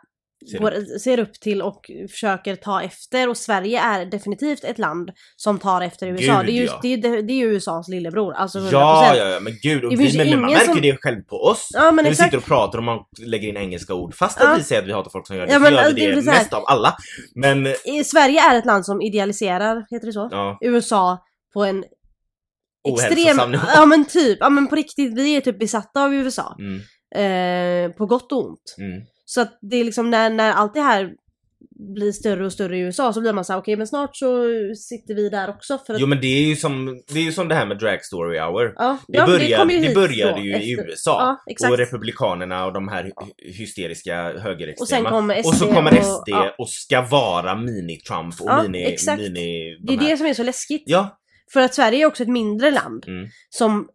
Ser 0.52 0.60
går, 0.60 1.00
ser 1.00 1.20
upp 1.20 1.34
till 1.34 1.62
och 1.62 1.82
försöker 2.12 2.56
ta 2.56 2.82
efter 2.82 3.30
och 3.30 3.38
Sverige 3.38 3.80
är 3.82 4.06
definitivt 4.06 4.64
ett 4.64 4.78
land 4.80 5.12
som 5.36 5.60
tar 5.60 5.82
efter 5.82 6.08
USA. 6.08 6.38
Gud, 6.42 6.46
det, 6.46 6.52
är 6.52 6.56
ju, 6.62 6.66
ja. 6.66 6.80
det, 6.82 6.94
är, 6.94 6.98
det, 6.98 7.22
det 7.22 7.34
är 7.34 7.38
ju 7.38 7.46
USAs 7.56 7.88
lillebror. 7.88 8.34
Alltså 8.34 8.60
100%. 8.60 8.70
Ja, 8.72 9.16
ja, 9.18 9.26
ja, 9.30 9.40
men 9.40 9.54
gud. 9.64 9.84
Och 9.84 9.90
Det 9.90 9.96
vi, 9.96 10.18
men, 10.18 10.42
man 10.42 10.52
märker 10.52 10.66
som- 10.66 10.82
det 10.82 10.98
själv 11.02 11.22
på 11.22 11.36
oss. 11.36 11.70
Ja 11.74 11.84
men 11.92 11.96
när 11.96 12.04
vi 12.04 12.10
exakt. 12.10 12.28
sitter 12.28 12.38
och 12.38 12.46
pratar 12.46 12.78
och 12.78 12.84
man 12.84 13.00
lägger 13.26 13.50
in 13.50 13.58
engelska 13.58 13.94
ord. 13.94 14.16
Fast 14.16 14.38
att 14.42 14.48
Ja. 14.50 14.56
vi 14.58 14.64
säger 14.64 14.82
att 14.82 14.88
vi 14.88 14.92
hatar 14.94 15.10
folk 15.12 15.28
som 15.28 15.36
gör 15.36 15.46
det, 15.46 15.52
Ja, 15.52 15.58
så 15.58 15.62
men, 15.64 15.74
gör 15.74 15.80
alltså, 15.80 15.96
vi 15.96 16.02
det 16.06 16.12
är 16.12 16.16
det 16.16 16.22
så 16.22 16.32
här- 16.32 16.40
mest 16.40 16.54
av 16.54 16.64
alla. 16.68 16.96
Men, 17.36 17.68
I- 17.68 18.04
Sverige 18.06 18.42
är 18.52 18.58
ett 18.58 18.66
land 18.66 18.86
som 18.86 19.02
idealiserar, 19.02 19.86
heter 19.92 20.06
det 20.08 20.14
så? 20.14 20.28
ja, 20.32 20.58
USA 20.62 21.18
på 21.54 21.64
en 21.66 21.84
extrem... 22.88 23.54
Ja 23.76 23.86
men 23.86 24.06
typ, 24.06 24.38
ja 24.42 24.50
men 24.50 24.68
på 24.68 24.76
riktigt, 24.76 25.14
vi 25.14 25.36
är 25.36 25.42
typ 25.42 25.60
besatta 25.60 26.04
av 26.04 26.14
USA. 26.16 26.56
Mm, 26.60 26.82
Eh, 27.16 27.92
på 27.92 28.06
gott 28.06 28.32
och 28.32 28.46
ont. 28.46 28.76
mm. 28.78 29.02
Så 29.34 29.42
att 29.42 29.58
det 29.62 29.76
är 29.76 29.84
liksom 29.84 30.10
när, 30.10 30.30
när 30.30 30.52
allt 30.52 30.74
det 30.74 30.82
här 30.82 31.12
blir 31.96 32.12
större 32.12 32.46
och 32.46 32.52
större 32.54 32.78
i 32.78 32.80
USA 32.80 33.14
så 33.14 33.22
blir 33.22 33.34
man 33.34 33.46
såhär, 33.46 33.60
okej 33.60 33.76
men 33.76 33.88
snart 33.88 34.16
så 34.18 34.28
sitter 34.76 35.14
vi 35.16 35.30
där 35.30 35.50
också 35.50 35.78
för 35.86 35.94
att... 35.94 36.00
Jo 36.02 36.08
men 36.08 36.22
det 36.22 36.28
är 36.28 36.42
ju 36.48 36.56
som 36.56 37.02
det, 37.14 37.20
är 37.20 37.24
ju 37.24 37.32
som 37.32 37.48
det 37.48 37.56
här 37.56 37.66
med 37.66 37.80
Drag 37.80 38.06
Story 38.06 38.40
Hour. 38.40 38.74
ja, 38.76 38.98
Det, 39.08 39.18
ja, 39.18 39.26
började, 39.26 39.56
kom 39.56 39.70
ju 39.70 39.88
det 39.88 39.96
började 39.96 40.42
ju 40.42 40.50
i 40.58 40.74
efter- 40.74 40.90
USA. 40.90 41.38
Ja, 41.60 41.70
och 41.70 41.78
Republikanerna 41.78 42.66
och 42.66 42.74
de 42.74 42.88
här 42.88 43.04
hy- 43.04 43.54
hysteriska 43.58 44.16
högerextrema. 44.40 45.10
Och 45.18 45.24
SD 45.44 45.48
och 45.48 45.56
så 45.56 45.66
kommer 45.74 45.92
och- 46.00 46.06
SD 46.06 46.24
ja. 46.30 46.56
och 46.58 46.70
ska 46.70 47.02
vara 47.02 47.56
mini-Trump 47.56 48.42
och 48.42 48.64
mini... 48.64 48.84
exakt. 48.86 49.22
mini 49.22 49.78
Det 49.88 49.94
är 49.94 49.98
de 49.98 50.06
det 50.10 50.18
som 50.18 50.26
är 50.28 50.34
så 50.34 50.44
läskigt. 50.44 50.84
Ja, 50.86 51.20
För 51.54 51.60
att 51.62 51.74
Sverige 51.74 52.02
är 52.04 52.06
också 52.06 52.24
ett 52.24 52.30
mindre 52.30 52.72
land. 52.72 53.06
Mm. 53.08 53.28
Som 53.50 53.90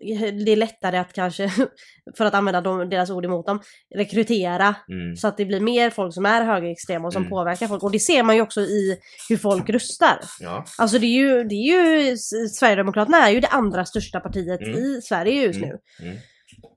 det 0.44 0.52
är 0.52 0.56
lättare 0.56 0.96
att 0.98 1.12
kanske, 1.12 1.50
för 2.16 2.24
att 2.24 2.34
använda 2.34 2.60
dem, 2.60 2.90
deras 2.90 3.10
ord 3.10 3.24
emot 3.24 3.46
dem, 3.46 3.60
rekrytera. 3.94 4.74
mm. 4.88 5.16
Så 5.16 5.28
att 5.28 5.36
det 5.36 5.44
blir 5.44 5.60
mer 5.60 5.90
folk 5.90 6.14
som 6.14 6.26
är 6.26 6.44
högerextrema 6.44 7.06
och 7.06 7.12
som 7.12 7.22
Mm. 7.22 7.30
påverkar 7.30 7.66
folk. 7.66 7.82
Och 7.82 7.92
det 7.92 7.98
ser 8.00 8.22
man 8.22 8.36
ju 8.36 8.42
också 8.42 8.60
i 8.60 8.98
hur 9.28 9.36
folk 9.36 9.70
röstar. 9.70 10.20
ja. 10.40 10.64
Alltså 10.78 10.98
det 10.98 11.06
är 11.06 11.18
ju, 11.18 11.44
det 11.44 11.54
är 11.54 12.00
ju 12.10 12.16
Sverigedemokraterna 12.48 13.28
är 13.28 13.32
ju 13.32 13.40
det 13.40 13.48
andra 13.48 13.84
största 13.84 14.20
partiet 14.20 14.60
Mm. 14.60 14.78
i 14.78 15.00
Sverige 15.02 15.42
just 15.42 15.58
Mm. 15.58 15.68
nu. 15.68 15.78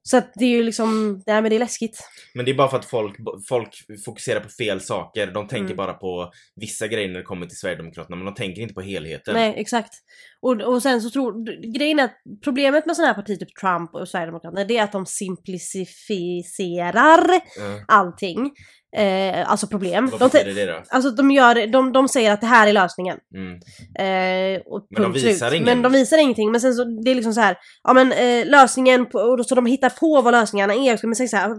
Mm. 0.01 0.03
Så 0.03 0.17
att 0.17 0.31
det 0.35 0.45
är 0.45 0.49
ju 0.49 0.63
liksom, 0.63 1.21
nej 1.27 1.41
men 1.41 1.49
det 1.49 1.55
är 1.55 1.59
läskigt. 1.59 1.99
Men 2.33 2.45
det 2.45 2.51
är 2.51 2.55
bara 2.55 2.69
för 2.69 2.77
att 2.77 2.85
folk, 2.85 3.15
folk 3.49 3.69
fokuserar 4.05 4.39
på 4.39 4.49
fel 4.49 4.81
saker. 4.81 5.27
De 5.27 5.47
tänker 5.47 5.65
Mm. 5.65 5.75
bara 5.77 5.93
på 5.93 6.31
vissa 6.55 6.87
grejer 6.87 7.07
när 7.09 7.17
det 7.17 7.23
kommer 7.23 7.45
till 7.45 7.57
Sverigedemokraterna 7.57 8.15
men 8.15 8.25
de 8.25 8.35
tänker 8.35 8.61
inte 8.61 8.73
på 8.73 8.81
helheten. 8.81 9.33
Nej 9.33 9.53
exakt. 9.57 9.93
Och, 10.41 10.61
och 10.61 10.81
sen 10.81 11.01
så 11.01 11.09
tror, 11.09 11.45
grejen 11.77 11.99
är 11.99 12.03
att 12.03 12.17
problemet 12.43 12.85
med 12.85 12.95
sådana 12.95 13.13
här 13.13 13.21
partier, 13.21 13.37
typ 13.37 13.55
Trump 13.61 13.95
och 13.95 14.07
Sverigedemokraterna, 14.07 14.63
det 14.63 14.77
är 14.77 14.83
att 14.83 14.91
de 14.91 15.05
simplificerar 15.05 17.41
Ja. 17.57 17.79
allting. 17.87 18.51
Eh, 18.97 19.51
alltså 19.51 19.67
problem. 19.67 20.07
Vad 20.11 20.19
De, 20.19 20.27
betyder 20.29 20.65
det 20.65 20.71
då? 20.71 20.83
alltså 20.89 21.11
de 21.11 21.31
gör, 21.31 21.67
de, 21.67 21.91
de 21.93 22.07
säger 22.07 22.31
att 22.31 22.41
det 22.41 22.47
här 22.47 22.67
är 22.67 22.73
lösningen. 22.73 23.17
Mm. 23.35 23.53
Eh, 23.99 24.61
Men 24.89 25.01
de 25.03 25.13
visar 25.13 25.47
slut. 25.49 25.53
ingen- 25.53 25.65
Men 25.65 25.81
de 25.81 25.91
visar 25.91 26.17
ingenting. 26.17 26.51
Men 26.51 26.61
sen 26.61 26.73
så, 26.73 26.83
det 26.83 27.11
är 27.11 27.15
liksom 27.15 27.33
så 27.33 27.41
här, 27.41 27.57
ja 27.83 27.93
men 27.93 28.11
eh, 28.11 28.45
lösningen 28.45 29.05
på, 29.05 29.19
och 29.19 29.37
då, 29.37 29.43
så 29.43 29.55
de 29.55 29.65
hittar 29.65 29.89
på 29.89 30.21
vad 30.21 30.33
lösningarna 30.33 30.73
är. 30.73 30.97
De 31.01 31.15
säger 31.15 31.27
så 31.27 31.37
här, 31.37 31.49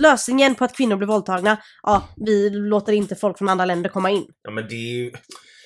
lösningen 0.00 0.54
på 0.54 0.64
att 0.64 0.76
kvinnor 0.76 0.96
blir 0.96 1.08
våldtagna, 1.08 1.56
ja 1.82 2.02
vi 2.26 2.50
låter 2.50 2.92
inte 2.92 3.14
folk 3.14 3.38
från 3.38 3.48
andra 3.48 3.64
länder 3.64 3.90
komma 3.90 4.10
in. 4.10 4.24
Ja 4.44 4.50
men 4.50 4.68
det 4.68 4.74
är 4.74 4.94
ju... 5.04 5.10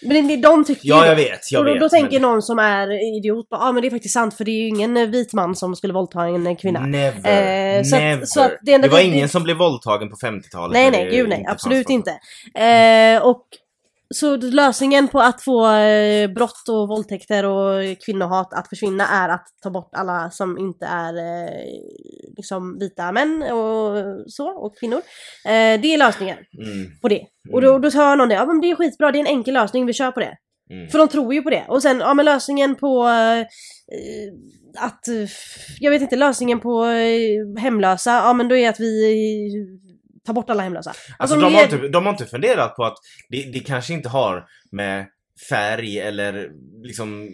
Men 0.02 0.28
det, 0.28 0.36
de 0.36 0.64
tycker 0.64 0.88
Ja 0.88 1.06
jag 1.06 1.16
det. 1.16 1.22
vet, 1.24 1.52
jag 1.52 1.58
och 1.60 1.64
då, 1.66 1.72
vet. 1.72 1.80
då 1.80 1.88
tänker 1.88 2.20
men... 2.20 2.22
någon 2.30 2.42
som 2.42 2.58
är 2.58 3.16
idiot, 3.18 3.46
ja 3.50 3.72
men 3.72 3.82
det 3.82 3.88
är 3.88 3.90
faktiskt 3.90 4.14
sant 4.14 4.34
för 4.36 4.44
det 4.44 4.50
är 4.50 4.60
ju 4.62 4.68
ingen 4.68 4.96
eh, 4.96 5.06
vit 5.06 5.32
man 5.32 5.56
som 5.56 5.76
skulle 5.76 5.92
våldta 5.92 6.20
en 6.24 6.46
eh, 6.46 6.56
kvinna. 6.56 6.80
Never, 6.80 7.76
Eh, 7.78 7.82
så 7.82 7.96
att- 7.96 8.02
never. 8.02 8.26
så 8.26 8.40
att 8.40 8.52
det 8.62 8.72
enda 8.72 8.88
var 8.88 8.98
vi- 8.98 9.04
ingen 9.04 9.28
som 9.28 9.42
blev 9.42 9.56
våldtagen 9.56 10.10
på 10.10 10.16
50-talet. 10.16 10.72
Nej 10.72 10.90
nej, 10.90 11.04
det 11.04 11.10
gud 11.10 11.28
nej, 11.28 11.44
absolut 11.48 11.90
inte. 11.90 12.10
Eh, 12.54 13.22
och 13.22 13.42
så 14.14 14.36
lösningen 14.36 15.08
på 15.08 15.20
att 15.20 15.42
få 15.42 15.72
eh, 15.72 16.30
brott 16.30 16.68
och 16.68 16.88
våldtäkter 16.88 17.44
och 17.44 17.98
kvinnohat 18.06 18.54
att 18.54 18.68
försvinna 18.68 19.08
är 19.08 19.28
att 19.28 19.46
ta 19.62 19.70
bort 19.70 19.90
alla 19.92 20.30
som 20.30 20.58
inte 20.58 20.86
är 20.86 21.16
eh, 21.16 21.64
liksom 22.36 22.78
vita 22.78 23.12
män 23.12 23.42
och 23.42 23.96
så, 24.26 24.48
och 24.48 24.78
kvinnor. 24.78 24.98
Eh, 25.44 25.80
det 25.80 25.94
är 25.94 25.98
lösningen 25.98 26.36
Mm, 26.36 26.86
på 27.02 27.08
det. 27.08 27.22
Och 27.52 27.60
då, 27.62 27.78
då 27.78 27.90
hör 27.90 28.16
någon 28.16 28.28
det, 28.28 28.34
ja 28.34 28.46
men 28.46 28.60
det 28.60 28.70
är 28.70 28.74
skitbra, 28.74 29.12
det 29.12 29.18
är 29.18 29.20
en 29.20 29.26
enkel 29.26 29.54
lösning, 29.54 29.86
vi 29.86 29.92
kör 29.92 30.10
på 30.10 30.20
det. 30.20 30.36
mm. 30.70 30.88
För 30.88 30.98
de 30.98 31.08
tror 31.08 31.34
ju 31.34 31.42
på 31.42 31.50
det. 31.50 31.64
Och 31.68 31.82
sen, 31.82 31.98
ja 31.98 32.14
men 32.14 32.24
lösningen 32.24 32.74
på 32.74 33.04
att, 34.78 35.00
jag 35.80 35.90
vet 35.90 36.02
inte, 36.02 36.16
lösningen 36.16 36.60
på 36.60 36.84
hemlösa, 37.58 38.10
ja 38.10 38.32
men 38.32 38.48
då 38.48 38.56
är 38.56 38.68
att 38.68 38.80
vi 38.80 39.12
tar 40.26 40.34
bort 40.34 40.50
alla 40.50 40.62
hemlösa. 40.62 40.92
Alltså 41.18 41.36
om 41.36 41.42
de 41.42 41.54
har, 41.54 41.60
är- 41.60 41.74
inte, 41.74 41.88
de 41.88 42.06
har 42.06 42.12
inte 42.12 42.26
funderat 42.26 42.76
på 42.76 42.84
att 42.84 42.96
det, 43.28 43.42
det 43.52 43.60
kanske 43.60 43.92
inte 43.92 44.08
har 44.08 44.48
med 44.70 45.06
färg 45.50 45.98
eller 46.00 46.50
liksom 46.82 47.28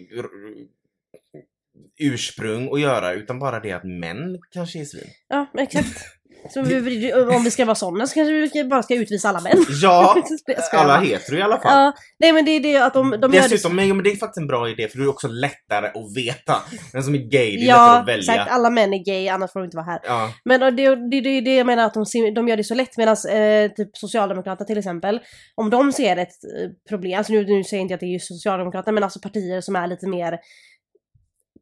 ursprung 1.99 2.73
att 2.73 2.81
göra 2.81 3.13
utan 3.13 3.39
bara 3.39 3.59
det 3.59 3.71
att 3.71 3.83
män 3.83 4.39
kanske 4.51 4.79
är 4.79 4.85
svin. 4.85 5.07
Ja, 5.27 5.47
exakt. 5.57 6.01
Så 6.49 6.61
vi, 6.61 7.13
om 7.13 7.43
vi 7.43 7.51
ska 7.51 7.65
vara 7.65 7.75
sådana 7.75 8.07
så 8.07 8.13
kanske 8.13 8.49
vi 8.53 8.63
bara 8.63 8.83
ska 8.83 8.95
utvisa 8.95 9.29
alla 9.29 9.41
män. 9.41 9.65
Ja, 9.81 10.15
alla 10.71 10.99
hetero 10.99 11.37
i 11.37 11.41
alla 11.41 11.59
fall. 11.59 11.71
Ja, 11.71 11.93
nej 12.19 12.33
men 12.33 12.45
det 12.45 12.51
är 12.51 12.59
det 12.59 12.77
att 12.77 12.93
de, 12.93 13.09
de 13.09 13.33
gör 13.33 13.41
det 13.41 13.47
Dessutom, 13.47 13.75
men, 13.75 14.03
det 14.03 14.11
är 14.11 14.15
faktiskt 14.15 14.37
en 14.37 14.47
bra 14.47 14.69
idé 14.69 14.87
för 14.87 14.97
det 14.97 15.03
är 15.03 15.09
också 15.09 15.27
lättare 15.27 15.87
att 15.87 16.17
veta. 16.17 16.55
Den 16.93 17.03
som 17.03 17.15
är 17.15 17.17
gay, 17.17 17.29
det 17.29 17.39
är 17.39 17.57
lättare 17.57 17.67
Ja, 17.67 17.99
att 17.99 18.07
välja. 18.07 18.33
exakt. 18.33 18.51
Alla 18.51 18.69
män 18.69 18.93
är 18.93 19.05
gay, 19.05 19.27
annars 19.27 19.51
får 19.51 19.59
de 19.59 19.65
inte 19.65 19.77
vara 19.77 19.85
här. 19.85 19.99
Ja, 20.03 20.31
Men 20.45 20.59
det, 20.59 20.95
det, 20.95 21.21
det 21.21 21.29
är 21.29 21.41
det 21.41 21.55
jag 21.55 21.65
menar 21.65 21.85
att 21.85 21.93
de, 21.93 22.33
de 22.35 22.47
gör 22.47 22.57
det 22.57 22.63
så 22.63 22.75
lätt 22.75 22.97
medan 22.97 23.15
eh, 23.29 23.71
typ 23.71 23.97
Socialdemokraterna 23.97 24.65
till 24.65 24.77
exempel, 24.77 25.19
om 25.55 25.69
de 25.69 25.91
ser 25.91 26.17
ett 26.17 26.29
eh, 26.59 26.69
problem, 26.89 27.17
alltså 27.17 27.33
nu, 27.33 27.45
nu 27.45 27.63
säger 27.63 27.77
jag 27.77 27.85
inte 27.85 27.93
att 27.93 27.99
det 27.99 28.05
är 28.05 28.13
just 28.13 28.27
Socialdemokraterna 28.27 28.91
men 28.91 29.03
alltså 29.03 29.19
partier 29.19 29.61
som 29.61 29.75
är 29.75 29.87
lite 29.87 30.07
mer 30.07 30.39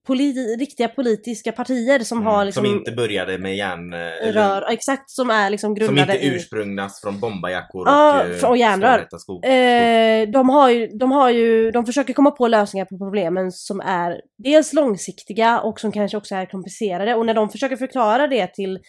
politi- 0.07 0.57
riktiga 0.59 0.87
politiska 0.87 1.51
partier 1.51 1.99
som 1.99 2.25
har 2.25 2.45
liksom 2.45 2.65
Mm, 2.65 2.71
Som 2.73 2.79
inte 2.79 2.91
började 2.91 3.37
med 3.37 3.55
järn... 3.55 3.93
eh, 3.93 4.33
rör, 4.33 4.71
exakt 4.71 5.09
som 5.11 5.29
är 5.29 5.49
liksom 5.49 5.67
Som 5.75 5.85
grundade 5.85 6.13
inte 6.13 6.25
i 6.25 6.35
ursprungnas 6.35 7.01
från 7.01 7.19
bombarjackor 7.19 7.87
Ja, 7.87 8.23
och, 8.23 8.29
eh, 8.43 8.49
och 8.49 8.57
järnrör. 8.57 8.87
stålhätta 8.89 9.17
skog. 9.19 9.45
Eh, 9.45 10.29
de 10.29 10.49
har 10.49 10.69
ju, 10.69 10.87
de 10.87 11.11
har 11.11 11.29
ju, 11.29 11.71
de 11.71 11.85
försöker 11.85 12.13
komma 12.13 12.31
på 12.31 12.47
lösningar 12.47 12.85
på 12.85 12.97
problemen 12.97 13.51
som 13.51 13.79
är 13.79 14.21
dels 14.37 14.73
långsiktiga 14.73 15.59
och 15.59 15.79
som 15.79 15.91
kanske 15.91 16.17
också 16.17 16.35
är 16.35 16.45
komplicerade 16.45 17.15
och 17.15 17.25
när 17.25 17.33
de 17.33 17.49
försöker 17.49 17.75
förklara 17.75 18.27
det 18.27 18.47
till 18.47 18.79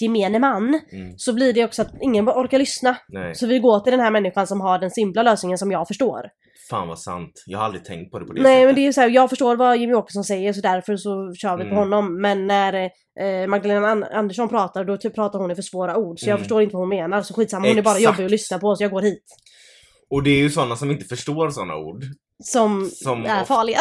gemene 0.00 0.38
man 0.38 0.80
Mm, 0.92 1.12
så 1.16 1.32
blir 1.32 1.52
det 1.52 1.64
också 1.64 1.82
att 1.82 1.90
ingen 2.02 2.28
orkar 2.28 2.58
lyssna. 2.58 2.96
nej, 3.08 3.34
Så 3.34 3.46
vi 3.46 3.58
går 3.58 3.80
till 3.80 3.90
den 3.90 4.00
här 4.00 4.10
människan 4.10 4.46
som 4.46 4.60
har 4.60 4.78
den 4.78 4.90
simpla 4.90 5.22
lösningen 5.22 5.58
som 5.58 5.70
jag 5.72 5.88
förstår. 5.88 6.20
fan 6.70 6.88
vad 6.88 6.98
sant. 6.98 7.42
Jag 7.46 7.58
har 7.58 7.64
aldrig 7.64 7.84
tänkt 7.84 8.10
på 8.12 8.18
det 8.18 8.24
på 8.26 8.32
det 8.32 8.42
Nej 8.42 8.54
sättet. 8.56 8.66
men 8.66 8.74
det 8.74 8.80
är 8.80 8.82
ju 8.84 8.92
så 8.92 9.00
här, 9.00 9.08
jag 9.08 9.30
förstår 9.30 9.56
vad 9.56 9.76
Jimmy 9.76 9.94
Åkesson 9.94 10.24
säger 10.24 10.52
så 10.52 10.60
därför 10.60 10.96
så 10.96 11.32
kör 11.34 11.56
vi 11.56 11.62
på 11.62 11.68
Mm. 11.68 11.78
honom. 11.78 12.20
Men 12.20 12.46
när 12.46 12.74
eh, 13.20 13.46
Magdalena 13.48 13.88
An- 13.88 14.04
Andersson 14.04 14.48
pratar 14.48 14.84
då 14.84 14.96
typ 14.96 15.14
pratar 15.14 15.38
hon 15.38 15.50
i 15.50 15.54
för 15.54 15.62
svåra 15.62 15.96
ord 15.96 16.18
så 16.20 16.26
jag 16.26 16.30
Mm. 16.34 16.38
förstår 16.42 16.62
inte 16.62 16.72
vad 16.76 16.82
hon 16.82 16.88
menar. 16.88 17.22
Så 17.22 17.34
skitsamma, 17.34 17.68
hon 17.68 17.78
är 17.78 17.82
bara 17.82 17.96
Exakt. 17.98 18.18
jobbig 18.18 18.24
att 18.24 18.30
lyssna 18.30 18.58
på 18.58 18.76
så 18.76 18.84
jag 18.84 18.90
går 18.90 19.02
hit. 19.02 19.24
Och 20.10 20.22
det 20.22 20.30
är 20.30 20.38
ju 20.38 20.50
sådana 20.50 20.76
som 20.76 20.90
inte 20.90 21.04
förstår 21.04 21.50
sådana 21.50 21.76
ord. 21.76 22.04
Som, 22.44 22.90
Som 22.92 23.24
är 23.24 23.44
farliga. 23.44 23.78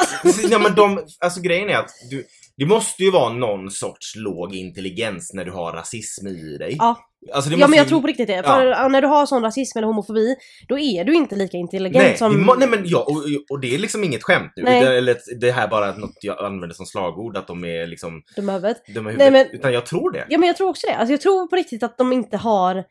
ja, 0.51 0.59
men 0.59 0.75
de, 0.75 0.99
alltså 1.19 1.41
grejen 1.41 1.69
är 1.69 1.75
att 1.77 1.89
du, 2.09 2.25
det 2.57 2.65
måste 2.65 3.03
ju 3.03 3.11
vara 3.11 3.33
någon 3.33 3.71
sorts 3.71 4.15
låg 4.15 4.55
intelligens 4.55 5.33
när 5.33 5.45
du 5.45 5.51
har 5.51 5.73
rasism 5.73 6.27
i 6.27 6.57
dig. 6.57 6.75
Ja. 6.79 6.97
Alltså, 7.33 7.49
det 7.49 7.55
Ja 7.57 7.67
men 7.67 7.77
jag 7.77 7.85
ju- 7.85 7.89
tror 7.89 8.01
på 8.01 8.07
riktigt 8.07 8.27
det. 8.27 8.43
För 8.43 8.65
ja, 8.65 8.87
när 8.87 9.01
du 9.01 9.07
har 9.07 9.25
sån 9.25 9.43
rasism 9.43 9.77
eller 9.77 9.87
homofobi, 9.87 10.35
då 10.67 10.79
är 10.79 11.03
du 11.03 11.13
inte 11.15 11.35
lika 11.35 11.57
intelligent 11.57 12.03
Nej, 12.05 12.17
som... 12.17 12.45
må, 12.45 12.55
nej 12.55 12.67
men 12.67 12.81
ja, 12.85 12.99
och, 12.99 13.17
och 13.49 13.59
det 13.59 13.75
är 13.75 13.79
liksom 13.79 14.03
inget 14.03 14.23
skämt 14.23 14.51
nu. 14.55 14.63
Nej. 14.63 14.97
Eller 14.97 15.17
det 15.39 15.51
här 15.51 15.63
är 15.63 15.67
bara 15.67 15.95
något 15.97 16.17
jag 16.21 16.45
använder 16.45 16.75
som 16.75 16.85
slagord, 16.85 17.37
att 17.37 17.47
de 17.47 17.65
är 17.65 17.87
liksom 17.87 18.21
dumma 18.35 18.51
huvudet. 18.51 18.77
dumma 18.95 19.11
i 19.11 19.15
Nej, 19.15 19.25
huvudet. 19.27 19.47
men- 19.51 19.59
Utan 19.59 19.73
jag 19.73 19.85
tror 19.85 20.11
det. 20.11 20.25
Ja 20.29 20.37
men 20.37 20.47
jag 20.47 20.57
tror 20.57 20.69
också 20.69 20.87
det. 20.87 20.95
Alltså 20.95 21.11
jag 21.13 21.21
tror 21.21 21.47
på 21.47 21.55
riktigt 21.55 21.83
att 21.83 21.97
de 21.97 22.13
inte 22.13 22.37
har 22.37 22.83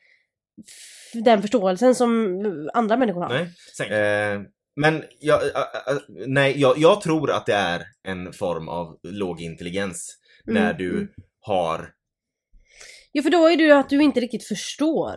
den 1.14 1.42
förståelsen 1.42 1.94
som 1.94 2.38
andra 2.74 2.96
människor 2.96 3.20
har. 3.22 3.28
Nej. 3.28 3.48
Sen, 3.76 3.86
eh, 3.92 4.40
men 4.76 5.04
jag, 5.20 5.40
nej, 6.26 6.60
jag, 6.60 6.78
jag 6.78 7.00
tror 7.00 7.30
att 7.30 7.46
det 7.46 7.54
är 7.54 7.82
en 8.08 8.32
form 8.32 8.68
av 8.68 8.98
låg 9.02 9.40
intelligens 9.40 10.16
när 10.44 10.64
Mm, 10.70 10.76
du 10.76 10.90
mm. 10.90 11.08
har... 11.40 11.90
Ja 13.12 13.22
för 13.22 13.30
då 13.30 13.46
är 13.46 13.56
det 13.56 13.62
ju 13.64 13.72
att 13.72 13.88
du 13.88 14.02
inte 14.02 14.20
riktigt 14.20 14.48
förstår. 14.48 15.14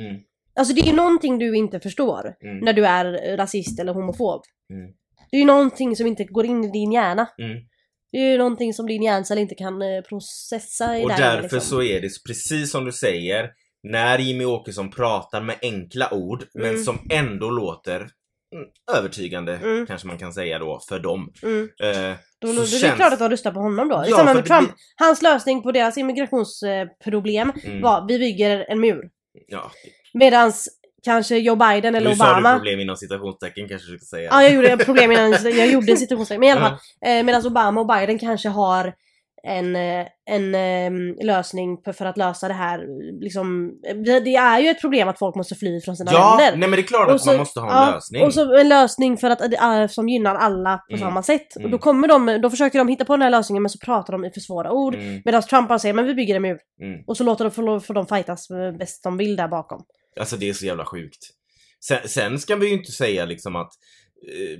Mm, 0.00 0.20
Alltså 0.58 0.74
det 0.74 0.80
är 0.80 0.86
ju 0.86 0.92
någonting 0.92 1.38
du 1.38 1.56
inte 1.56 1.80
förstår 1.80 2.34
mm, 2.44 2.58
när 2.58 2.72
du 2.72 2.86
är 2.86 3.36
rasist 3.36 3.80
eller 3.80 3.92
homofob. 3.94 4.42
Mm. 4.72 4.92
Det 5.30 5.36
är 5.36 5.40
ju 5.40 5.46
någonting 5.46 5.96
som 5.96 6.06
inte 6.06 6.24
går 6.24 6.46
in 6.46 6.64
i 6.64 6.70
din 6.70 6.92
hjärna. 6.92 7.26
mm. 7.38 7.58
Det 8.12 8.18
är 8.18 8.30
ju 8.32 8.38
någonting 8.38 8.74
som 8.74 8.86
din 8.86 9.02
hjärncell 9.02 9.38
inte 9.38 9.54
kan 9.54 9.82
eh, 9.82 10.00
processa 10.02 10.98
i 10.98 11.04
Och 11.04 11.08
därför 11.08 11.42
liksom. 11.42 11.60
så 11.60 11.82
är 11.82 12.00
det 12.00 12.08
precis 12.26 12.70
som 12.70 12.84
du 12.84 12.92
säger, 12.92 13.50
när 13.82 14.18
Jimmy 14.18 14.44
Åkesson 14.44 14.90
pratar 14.90 15.40
med 15.42 15.56
enkla 15.62 16.14
ord, 16.14 16.44
men 16.54 16.70
Mm. 16.70 16.82
som 16.82 16.98
ändå 17.10 17.50
låter 17.50 18.08
övertygande, 18.96 19.56
Mm. 19.56 19.86
kanske 19.86 20.06
man 20.08 20.18
kan 20.18 20.32
säga 20.32 20.58
då, 20.58 20.80
för 20.88 20.98
dem. 20.98 21.32
Mm. 21.42 21.62
Eh, 21.82 22.16
Då, 22.40 22.48
då, 22.48 22.52
då 22.52 22.58
är 22.60 22.60
det 22.62 22.66
känns- 22.66 22.94
klart 22.96 23.12
att 23.12 23.18
de 23.18 23.28
röstar 23.30 23.52
på 23.52 23.60
honom 23.60 23.88
då. 23.88 23.94
I 24.04 24.10
Ja, 24.10 24.16
samband 24.16 24.28
för 24.28 24.34
med 24.34 24.44
det 24.44 24.48
Trump. 24.48 24.68
blir- 24.68 24.76
Hans 25.06 25.22
lösning 25.22 25.62
på 25.62 25.72
deras 25.72 25.98
immigrationsproblem 25.98 27.52
Mm. 27.64 27.80
var 27.82 28.08
vi 28.08 28.18
bygger 28.18 28.66
en 28.68 28.80
mur. 28.80 29.04
Ja, 29.46 29.70
Medans 30.14 30.68
kanske 31.04 31.36
Joe 31.38 31.56
Biden 31.56 31.94
eller 31.94 32.10
nu 32.10 32.16
sa 32.16 32.24
du 32.24 32.30
Obama. 32.30 32.54
problem 32.56 32.80
inom 32.80 32.96
citationstecken 32.96 33.68
kanske 33.68 33.90
du 33.92 33.98
ska 33.98 34.04
säga. 34.16 34.28
Ja, 34.32 34.42
jag 34.42 34.54
gjorde 34.54 34.76
problem 34.84 35.12
innan 35.12 35.32
jag 35.32 35.66
gjorde 35.66 35.96
situationstecken. 35.96 36.40
Men 36.40 36.48
i 36.48 36.52
alla 36.52 36.60
fall. 36.60 36.78
Eh, 37.06 37.22
Medan 37.22 37.46
Obama 37.46 37.80
och 37.80 37.86
Biden 37.86 38.18
kanske 38.18 38.48
har 38.48 38.94
en, 39.46 39.76
eh, 39.76 40.06
en 40.30 40.54
eh, 40.54 41.24
lösning 41.26 41.78
för 41.96 42.04
att 42.04 42.16
lösa 42.16 42.48
det 42.48 42.54
här. 42.54 42.80
Liksom, 43.24 43.72
det, 44.24 44.36
är 44.36 44.58
ju 44.60 44.68
ett 44.68 44.80
problem 44.80 45.08
att 45.08 45.18
folk 45.18 45.36
måste 45.36 45.54
fly 45.54 45.80
från 45.80 45.96
sina 45.96 46.12
Ja, 46.12 46.36
länder. 46.40 46.58
nej 46.58 46.68
men 46.68 46.76
det 46.76 46.82
är 46.82 46.86
klart 46.86 47.08
Och 47.08 47.14
att 47.14 47.20
så- 47.20 47.30
man 47.30 47.38
måste 47.38 47.60
ha 47.60 47.70
en 47.70 47.88
ja, 47.88 47.94
lösning. 47.94 48.22
Och 48.24 48.34
så 48.34 48.56
en 48.58 48.68
lösning 48.68 49.16
för 49.16 49.30
att 49.30 49.38
det 49.38 49.56
är, 49.56 49.88
som 49.88 50.08
gynnar 50.08 50.34
alla 50.34 50.78
på 50.90 50.96
Mm. 50.96 51.00
samma 51.08 51.22
sätt. 51.22 51.56
Mm. 51.56 51.64
Och 51.64 51.70
då 51.70 51.78
kommer 51.78 52.08
de, 52.08 52.38
då 52.42 52.50
försöker 52.50 52.78
de 52.78 52.88
hitta 52.88 53.04
på 53.04 53.12
den 53.12 53.22
här 53.22 53.30
lösningen 53.30 53.62
men 53.62 53.70
så 53.70 53.78
pratar 53.78 54.12
de 54.12 54.24
i 54.24 54.30
för 54.30 54.40
svåra 54.40 54.72
ord. 54.72 54.94
Mm, 54.94 55.22
Medan 55.24 55.42
Trump 55.42 55.68
bara 55.68 55.78
säger 55.78 55.94
men 55.94 56.06
vi 56.06 56.14
bygger 56.14 56.36
en 56.36 56.42
mur. 56.42 56.58
mm. 56.82 57.00
Och 57.06 57.16
så 57.16 57.24
låter 57.24 57.44
de, 57.44 57.50
får, 57.50 57.80
får 57.80 57.94
de 57.94 58.06
fightas 58.06 58.50
eh, 58.50 58.72
bäst 58.78 59.02
de 59.04 59.16
vill 59.16 59.36
där 59.36 59.48
bakom. 59.48 59.82
Alltså 60.20 60.36
det 60.36 60.48
är 60.48 60.52
så 60.52 60.66
jävla 60.66 60.84
sjukt. 60.84 61.22
Sen, 61.88 61.98
sen 62.08 62.38
ska 62.38 62.56
vi 62.56 62.66
ju 62.68 62.72
inte 62.78 62.92
säga 62.92 63.24
liksom 63.24 63.56
att 63.56 63.70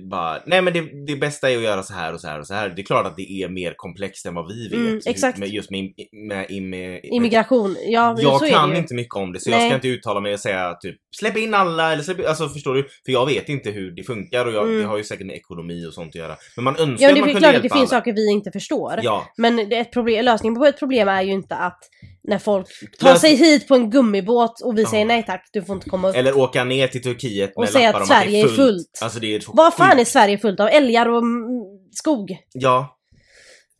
bara, 0.09 0.41
nej 0.45 0.61
men 0.61 0.73
det, 0.73 1.05
det 1.07 1.15
bästa 1.15 1.49
är 1.51 1.57
att 1.57 1.63
göra 1.63 1.83
så 1.83 1.93
här 1.93 2.13
och 2.13 2.21
så 2.21 2.27
här 2.27 2.39
och 2.39 2.47
så 2.47 2.53
här. 2.53 2.69
Det 2.69 2.81
är 2.81 2.85
klart 2.85 3.05
att 3.05 3.17
det 3.17 3.31
är 3.43 3.49
mer 3.49 3.73
komplext 3.77 4.25
än 4.25 4.33
vad 4.35 4.47
vi 4.47 4.67
vet. 4.67 4.77
Mm, 4.77 4.99
exakt. 5.05 5.37
Med, 5.37 5.49
just 5.49 5.71
med, 5.71 5.93
med, 6.27 6.61
med, 6.63 6.99
Immigration, 7.03 7.75
ja 7.87 8.15
Jag 8.19 8.39
så 8.39 8.45
är 8.45 8.49
kan 8.49 8.69
det 8.69 8.75
ju. 8.75 8.81
inte 8.81 8.93
mycket 8.93 9.15
om 9.15 9.33
det 9.33 9.39
så 9.39 9.49
jag 9.49 9.57
Nej. 9.57 9.69
ska 9.69 9.75
inte 9.75 9.87
uttala 9.87 10.19
mig 10.19 10.33
och 10.33 10.39
säga 10.39 10.73
typ 10.73 10.95
släpp 11.15 11.37
in 11.37 11.53
alla 11.53 11.93
eller 11.93 12.03
släpp 12.03 12.27
alltså 12.27 12.49
förstår 12.49 12.73
du? 12.75 12.83
För 13.05 13.11
jag 13.11 13.25
vet 13.25 13.49
inte 13.49 13.69
hur 13.71 13.91
det 13.91 14.03
funkar 14.03 14.45
och 14.45 14.53
jag, 14.53 14.63
Mm. 14.67 14.79
det 14.79 14.85
har 14.85 14.97
ju 14.97 15.03
säkert 15.03 15.27
med 15.27 15.35
ekonomi 15.35 15.85
och 15.87 15.93
sånt 15.93 16.09
att 16.09 16.15
göra. 16.15 16.35
Men 16.55 16.63
man 16.63 16.75
önskar 16.77 17.05
Ja 17.05 17.09
att 17.09 17.15
det 17.15 17.21
man 17.21 17.29
är 17.29 17.33
kunde 17.33 17.39
klart 17.47 17.55
att 17.55 17.61
det 17.61 17.65
hjälpa 17.67 17.75
finns 17.79 17.91
alla. 17.93 17.99
saker 18.01 18.13
vi 18.13 18.31
inte 18.31 18.51
förstår. 18.51 18.99
Ja, 19.03 19.27
Men 19.37 19.55
det 19.55 19.75
är 19.75 19.81
ett 19.81 19.93
problem, 19.93 20.25
lösningen 20.25 20.55
på 20.59 20.65
ett 20.65 20.79
problem 20.79 21.07
är 21.07 21.21
ju 21.21 21.31
inte 21.31 21.55
att 21.55 21.79
när 22.27 22.39
folk 22.39 22.67
tar 22.99 23.15
sig 23.15 23.35
hit 23.35 23.67
på 23.67 23.75
en 23.75 23.89
gummibåt 23.89 24.61
och 24.61 24.77
vi 24.77 24.85
säger 24.85 25.05
nej 25.05 25.23
tack, 25.25 25.49
du 25.53 25.63
får 25.63 25.75
inte 25.75 25.89
komma 25.89 26.09
upp. 26.09 26.15
eller 26.15 26.37
åka 26.37 26.63
ner 26.63 26.87
till 26.87 27.03
Turkiet 27.03 27.53
Och 27.55 27.61
med 27.61 27.69
säga 27.69 27.87
lappar 27.87 27.97
att 27.97 28.01
att 28.01 28.07
Sverige 28.07 28.31
det 28.31 28.39
är 28.39 28.43
fullt. 28.43 28.55
fullt. 28.55 28.99
Alltså 29.01 29.19
det 29.19 29.35
är 29.35 29.39
så 29.39 29.51
Vad 29.53 29.73
fan 29.73 29.99
är 29.99 30.05
Sverige 30.05 30.37
fullt 30.37 30.59
av? 30.59 30.67
Älgar 30.67 31.09
och 31.09 31.17
mm, 31.17 31.47
skog? 31.91 32.37
Ja. 32.53 32.99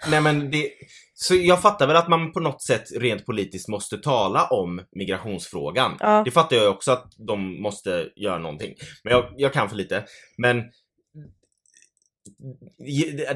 Nej 0.09 0.21
men 0.21 0.51
det... 0.51 0.69
Så 1.13 1.35
jag 1.35 1.61
fattar 1.61 1.87
väl 1.87 1.95
att 1.95 2.07
man 2.07 2.31
på 2.31 2.39
något 2.39 2.63
sätt 2.63 2.83
rent 2.95 3.25
politiskt 3.25 3.67
måste 3.67 3.97
tala 3.97 4.47
om 4.47 4.81
migrationsfrågan. 4.91 5.97
Ja. 5.99 6.21
Det 6.25 6.31
fattar 6.31 6.55
jag 6.55 6.71
också 6.71 6.91
att 6.91 7.05
de 7.27 7.61
måste 7.61 8.09
göra 8.15 8.37
någonting. 8.37 8.73
Men 9.03 9.13
jag, 9.13 9.33
jag 9.37 9.53
kan 9.53 9.69
för 9.69 9.75
lite. 9.75 10.03
Men 10.37 10.63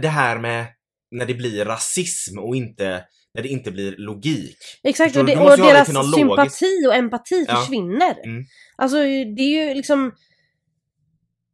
det 0.01 0.08
här 0.08 0.39
med 0.39 0.65
när 1.12 1.25
det 1.25 1.34
blir 1.34 1.65
rasism 1.65 2.39
och 2.39 2.56
inte 2.56 3.03
när 3.33 3.43
det 3.43 3.50
inte 3.50 3.71
blir 3.71 3.95
logik. 3.97 4.57
Exakt, 4.83 5.15
och, 5.15 5.25
det, 5.25 5.38
och 5.38 5.57
deras 5.57 5.88
sympati 6.15 6.85
och 6.88 6.95
empati 6.95 7.45
Ja. 7.47 7.55
försvinner. 7.55 8.15
Mm. 8.25 8.45
Alltså 8.75 8.97
det 9.35 9.41
är 9.41 9.67
ju 9.67 9.73
liksom... 9.73 10.11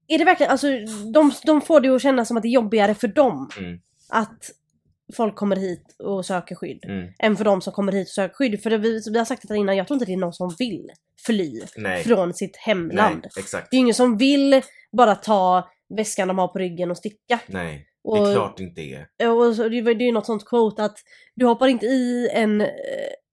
Är 0.07 0.17
det 0.17 0.25
verkligen, 0.25 0.51
alltså 0.51 0.67
de, 1.13 1.31
de 1.46 1.62
får 1.62 1.79
det 1.81 1.89
att 1.89 2.01
kännas 2.01 2.27
som 2.27 2.38
att 2.38 2.43
det 2.43 2.50
är 2.50 2.51
jobbigare 2.51 2.96
för 2.96 3.07
dem 3.07 3.50
Mm. 3.57 3.79
att 4.10 4.51
folk 5.15 5.36
kommer 5.36 5.55
hit 5.55 5.96
och 6.00 6.25
söker 6.25 6.55
skydd. 6.55 6.86
Mm. 6.86 7.07
Än 7.19 7.38
för 7.38 7.46
de 7.46 7.62
som 7.62 7.74
kommer 7.74 7.91
hit 7.91 8.07
och 8.07 8.12
söker 8.13 8.36
skydd. 8.36 8.63
För 8.63 8.69
det, 8.69 8.77
vi, 8.77 9.01
vi 9.12 9.17
har 9.17 9.25
sagt 9.25 9.48
det 9.48 9.57
innan, 9.57 9.77
jag 9.77 9.88
tror 9.88 9.96
inte 9.96 10.05
det 10.05 10.13
är 10.13 10.17
någon 10.17 10.34
som 10.34 10.55
vill 10.60 10.89
fly 11.25 11.62
Nej. 11.77 12.03
från 12.03 12.34
sitt 12.34 12.57
hemland. 12.57 13.27
Nej. 13.36 13.46
Det 13.72 13.77
är 13.77 13.79
ingen 13.79 13.93
som 13.93 14.17
vill 14.17 14.62
bara 14.91 15.15
ta 15.15 15.69
väskan 15.98 16.27
de 16.27 16.38
har 16.38 16.48
på 16.48 16.60
ryggen 16.60 16.91
och 16.91 16.98
sticka. 16.98 17.39
Nej, 17.48 17.87
det 18.04 18.10
Och, 18.10 18.27
är 18.27 18.34
klart 18.34 18.58
det 18.58 18.63
inte 18.63 18.82
är. 18.82 19.30
och 19.30 19.56
så, 19.56 19.70
det, 19.70 19.82
det 19.82 20.04
är 20.04 20.06
ju 20.06 20.12
något 20.12 20.25
sånt 20.25 20.46
quote 20.46 20.84
att 20.84 20.98
du 21.36 21.46
hoppar 21.46 21.68
inte 21.68 21.86
i 21.86 22.30
en, 22.34 22.62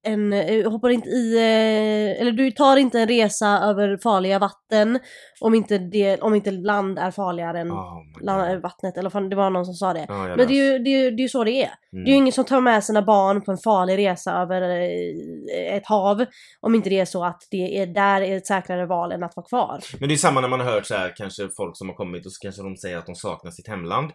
en 0.02 0.32
eh, 0.32 0.70
hoppar 0.70 0.90
inte 0.90 1.08
i, 1.08 1.36
eh, 1.36 2.20
eller 2.20 2.32
du 2.32 2.50
tar 2.50 2.76
inte 2.76 3.00
en 3.00 3.08
resa 3.08 3.60
över 3.62 3.98
farliga 4.02 4.38
vatten 4.38 4.98
om 5.40 5.54
inte, 5.54 5.78
det, 5.78 6.20
om 6.20 6.34
inte 6.34 6.50
land 6.50 6.98
är 6.98 7.10
farligare 7.10 7.60
än 7.60 7.72
Oh 7.72 8.04
land, 8.22 8.62
vattnet. 8.62 8.96
Eller 8.96 9.10
fan, 9.10 9.28
det 9.28 9.36
var 9.36 9.50
någon 9.50 9.64
som 9.64 9.74
sa 9.74 9.92
det. 9.92 10.06
Jag 10.08 10.36
Men 10.36 10.48
det 10.48 10.54
är, 10.54 10.72
ju, 10.72 10.78
det, 10.78 10.90
är, 10.90 11.10
det 11.10 11.24
är 11.24 11.28
så 11.28 11.44
det 11.44 11.52
är. 11.52 11.70
Mm. 11.92 12.04
Det 12.04 12.10
är 12.10 12.12
ju 12.12 12.16
ingen 12.16 12.32
som 12.32 12.44
tar 12.44 12.60
med 12.60 12.84
sina 12.84 13.02
barn 13.02 13.42
på 13.42 13.52
en 13.52 13.58
farlig 13.58 13.98
resa 13.98 14.32
över 14.32 14.62
eh, 14.62 15.76
ett 15.76 15.86
hav 15.86 16.24
om 16.60 16.74
inte 16.74 16.90
det 16.90 17.00
är 17.00 17.04
så 17.04 17.24
att 17.24 17.42
det 17.50 17.78
är 17.78 17.86
där 17.86 18.20
är 18.20 18.36
ett 18.36 18.46
säkrare 18.46 18.86
val 18.86 19.12
än 19.12 19.22
att 19.22 19.36
vara 19.36 19.46
kvar. 19.46 19.80
Men 20.00 20.08
det 20.08 20.14
är 20.14 20.16
samma 20.16 20.40
när 20.40 20.48
man 20.48 20.60
har 20.60 20.66
hört 20.66 20.86
så 20.86 20.94
här, 20.94 21.12
kanske 21.16 21.48
folk 21.56 21.76
som 21.76 21.88
har 21.88 21.96
kommit 21.96 22.26
och 22.26 22.32
så 22.32 22.38
kanske 22.42 22.62
de 22.62 22.76
säger 22.76 22.98
att 22.98 23.06
de 23.06 23.14
saknar 23.14 23.50
sitt 23.50 23.68
hemland. 23.68 24.10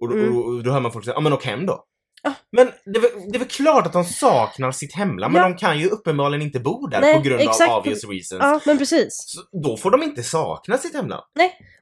Och 0.00 0.08
då, 0.08 0.14
Mm. 0.14 0.36
och, 0.38 0.44
och 0.46 0.62
då 0.62 0.70
hör 0.70 0.80
man 0.80 0.92
folk 0.92 1.04
säga, 1.04 1.14
ja 1.14 1.20
men 1.20 1.32
åk 1.32 1.44
hem 1.44 1.66
då. 1.66 1.84
Ja. 2.22 2.34
Men 2.52 2.66
det 2.66 2.98
är, 2.98 3.00
väl, 3.00 3.10
det 3.32 3.36
är 3.36 3.38
väl 3.38 3.48
klart 3.48 3.86
att 3.86 3.92
de 3.92 4.04
saknar 4.04 4.72
sitt 4.72 4.94
hemland, 4.94 5.32
men 5.32 5.42
Ja. 5.42 5.48
de 5.48 5.54
kan 5.56 5.78
ju 5.78 5.88
uppenbarligen 5.88 6.42
inte 6.46 6.60
bo 6.60 6.86
där 6.86 7.00
Nej, 7.00 7.14
på 7.14 7.20
grund 7.20 7.40
exakt. 7.40 7.70
av 7.72 7.78
obvious 7.80 8.04
reasons. 8.04 8.38
Ja, 8.42 8.60
men 8.66 8.78
precis. 8.78 9.08
Så 9.26 9.58
då 9.62 9.76
får 9.76 9.90
de 9.90 10.02
inte 10.02 10.22
sakna 10.22 10.78
sitt 10.78 10.94
hemland. 10.94 11.22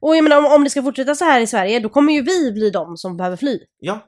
Och 0.01 0.17
jag 0.17 0.23
menar 0.25 0.39
om, 0.39 0.47
om 0.47 0.65
det 0.65 0.71
ska 0.71 0.83
fortsätta 0.83 1.15
så 1.15 1.25
här 1.25 1.41
i 1.41 1.47
Sverige 1.47 1.81
då 1.81 1.89
kommer 1.89 2.13
ju 2.13 2.23
vi 2.23 2.53
bli 2.53 2.71
de 2.71 2.97
som 2.97 3.17
behöver 3.17 3.37
fly. 3.37 3.59
Ja, 3.79 4.01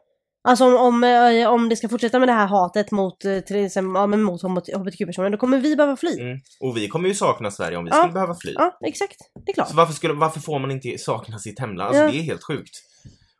Alltså 0.48 0.64
om, 0.64 0.74
om, 0.76 1.04
eh, 1.04 1.48
om 1.52 1.68
det 1.68 1.76
ska 1.76 1.88
fortsätta 1.88 2.18
med 2.18 2.28
det 2.28 2.32
här 2.32 2.46
hatet 2.46 2.90
mot, 2.90 3.24
eh, 3.24 3.40
till 3.40 3.64
exempel, 3.64 4.00
ja, 4.00 4.06
men 4.06 4.22
mot 4.22 4.42
hbtq-personer, 4.42 5.30
då 5.30 5.36
kommer 5.38 5.58
vi 5.58 5.76
behöva 5.76 5.96
fly. 5.96 6.20
Mm. 6.20 6.38
Och 6.60 6.76
vi 6.76 6.88
kommer 6.88 7.08
ju 7.08 7.14
sakna 7.14 7.50
Sverige 7.50 7.76
om 7.76 7.84
vi 7.84 7.90
Ja. 7.90 7.96
skulle 7.96 8.12
behöva 8.12 8.34
fly. 8.34 8.52
Ja, 8.56 8.78
exakt. 8.86 9.16
Det 9.46 9.52
är 9.52 9.54
klart. 9.54 9.68
Så 9.68 9.76
varför, 9.76 9.92
skulle, 9.94 10.14
varför 10.14 10.40
får 10.40 10.58
man 10.58 10.70
inte 10.70 10.98
sakna 10.98 11.38
sitt 11.38 11.60
hemland? 11.60 11.88
Alltså 11.88 12.02
Ja. 12.02 12.10
det 12.10 12.16
är 12.18 12.22
helt 12.22 12.42
sjukt. 12.44 12.70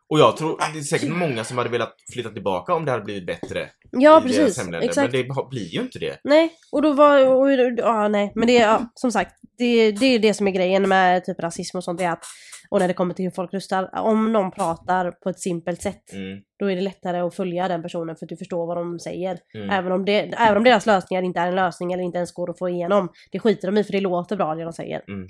Och 0.09 0.19
jag 0.19 0.37
tror, 0.37 0.57
det 0.73 0.79
är 0.79 0.83
säkert 0.83 1.09
många 1.09 1.43
som 1.43 1.57
hade 1.57 1.69
velat 1.69 1.95
flytta 2.13 2.29
tillbaka 2.29 2.73
om 2.73 2.85
det 2.85 2.91
hade 2.91 3.03
blivit 3.03 3.25
bättre 3.25 3.69
Ja, 3.91 4.21
precis. 4.23 4.59
Exakt. 4.81 4.95
Men 4.95 5.11
det 5.11 5.49
blir 5.49 5.67
ju 5.67 5.81
inte 5.81 5.99
det. 5.99 6.19
Nej, 6.23 6.51
och 6.71 6.81
då 6.81 6.93
var, 6.93 7.27
och, 7.27 7.51
ja 7.77 8.07
nej, 8.07 8.31
men 8.35 8.47
det 8.47 8.57
är, 8.57 8.67
ja, 8.67 8.91
som 8.93 9.11
sagt, 9.11 9.31
det, 9.57 9.91
det 9.91 10.05
är 10.05 10.19
det 10.19 10.33
som 10.33 10.47
är 10.47 10.51
grejen 10.51 10.89
med 10.89 11.25
typ 11.25 11.39
rasism 11.39 11.77
och 11.77 11.83
sånt, 11.83 12.01
är 12.01 12.09
att, 12.09 12.23
och 12.69 12.79
när 12.79 12.87
det 12.87 12.93
kommer 12.93 13.13
till 13.13 13.25
hur 13.25 13.31
folk 13.31 13.53
röstar, 13.53 13.89
om 13.99 14.33
någon 14.33 14.51
pratar 14.51 15.11
på 15.11 15.29
ett 15.29 15.39
simpelt 15.39 15.81
sätt, 15.81 16.13
Mm, 16.13 16.39
då 16.59 16.71
är 16.71 16.75
det 16.75 16.81
lättare 16.81 17.19
att 17.19 17.35
följa 17.35 17.67
den 17.67 17.81
personen 17.81 18.15
för 18.15 18.25
att 18.25 18.29
du 18.29 18.37
förstår 18.37 18.67
vad 18.67 18.77
de 18.77 18.99
säger. 18.99 19.37
mm. 19.55 19.69
Även, 19.69 19.91
om 19.91 20.05
det, 20.05 20.19
även 20.19 20.57
om 20.57 20.63
deras 20.63 20.85
lösningar 20.85 21.21
inte 21.23 21.39
är 21.39 21.47
en 21.47 21.55
lösning 21.55 21.93
eller 21.93 22.03
inte 22.03 22.17
ens 22.17 22.31
går 22.31 22.49
att 22.49 22.59
få 22.59 22.69
igenom. 22.69 23.09
Det 23.31 23.39
skiter 23.39 23.67
de 23.67 23.77
i 23.77 23.83
för 23.83 23.91
det 23.91 23.99
låter 23.99 24.35
bra 24.35 24.55
det 24.55 24.63
de 24.63 24.73
säger. 24.73 25.01
Mm. 25.07 25.27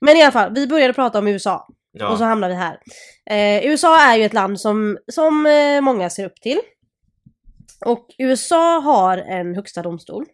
Men 0.00 0.16
i 0.16 0.22
alla 0.22 0.32
fall, 0.32 0.54
vi 0.54 0.66
började 0.66 0.92
prata 0.92 1.18
om 1.18 1.28
USA 1.28 1.66
Ja. 1.96 2.08
och 2.08 2.18
så 2.18 2.24
hamnar 2.24 2.48
vi 2.48 2.54
här. 2.54 2.78
Eh, 3.30 3.66
USA 3.66 4.00
är 4.00 4.16
ju 4.16 4.24
ett 4.24 4.32
land 4.32 4.60
som, 4.60 4.98
som 5.12 5.46
eh, 5.46 5.80
många 5.80 6.10
ser 6.10 6.26
upp 6.26 6.40
till. 6.40 6.60
Och 7.86 8.06
USA 8.18 8.78
har 8.80 9.18
en 9.18 9.54
högsta 9.54 9.82
domstol 9.82 10.24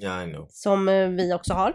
Ja, 0.00 0.22
I 0.22 0.30
know. 0.32 0.46
som 0.50 0.88
eh, 0.88 1.08
vi 1.08 1.32
också 1.34 1.52
har. 1.54 1.68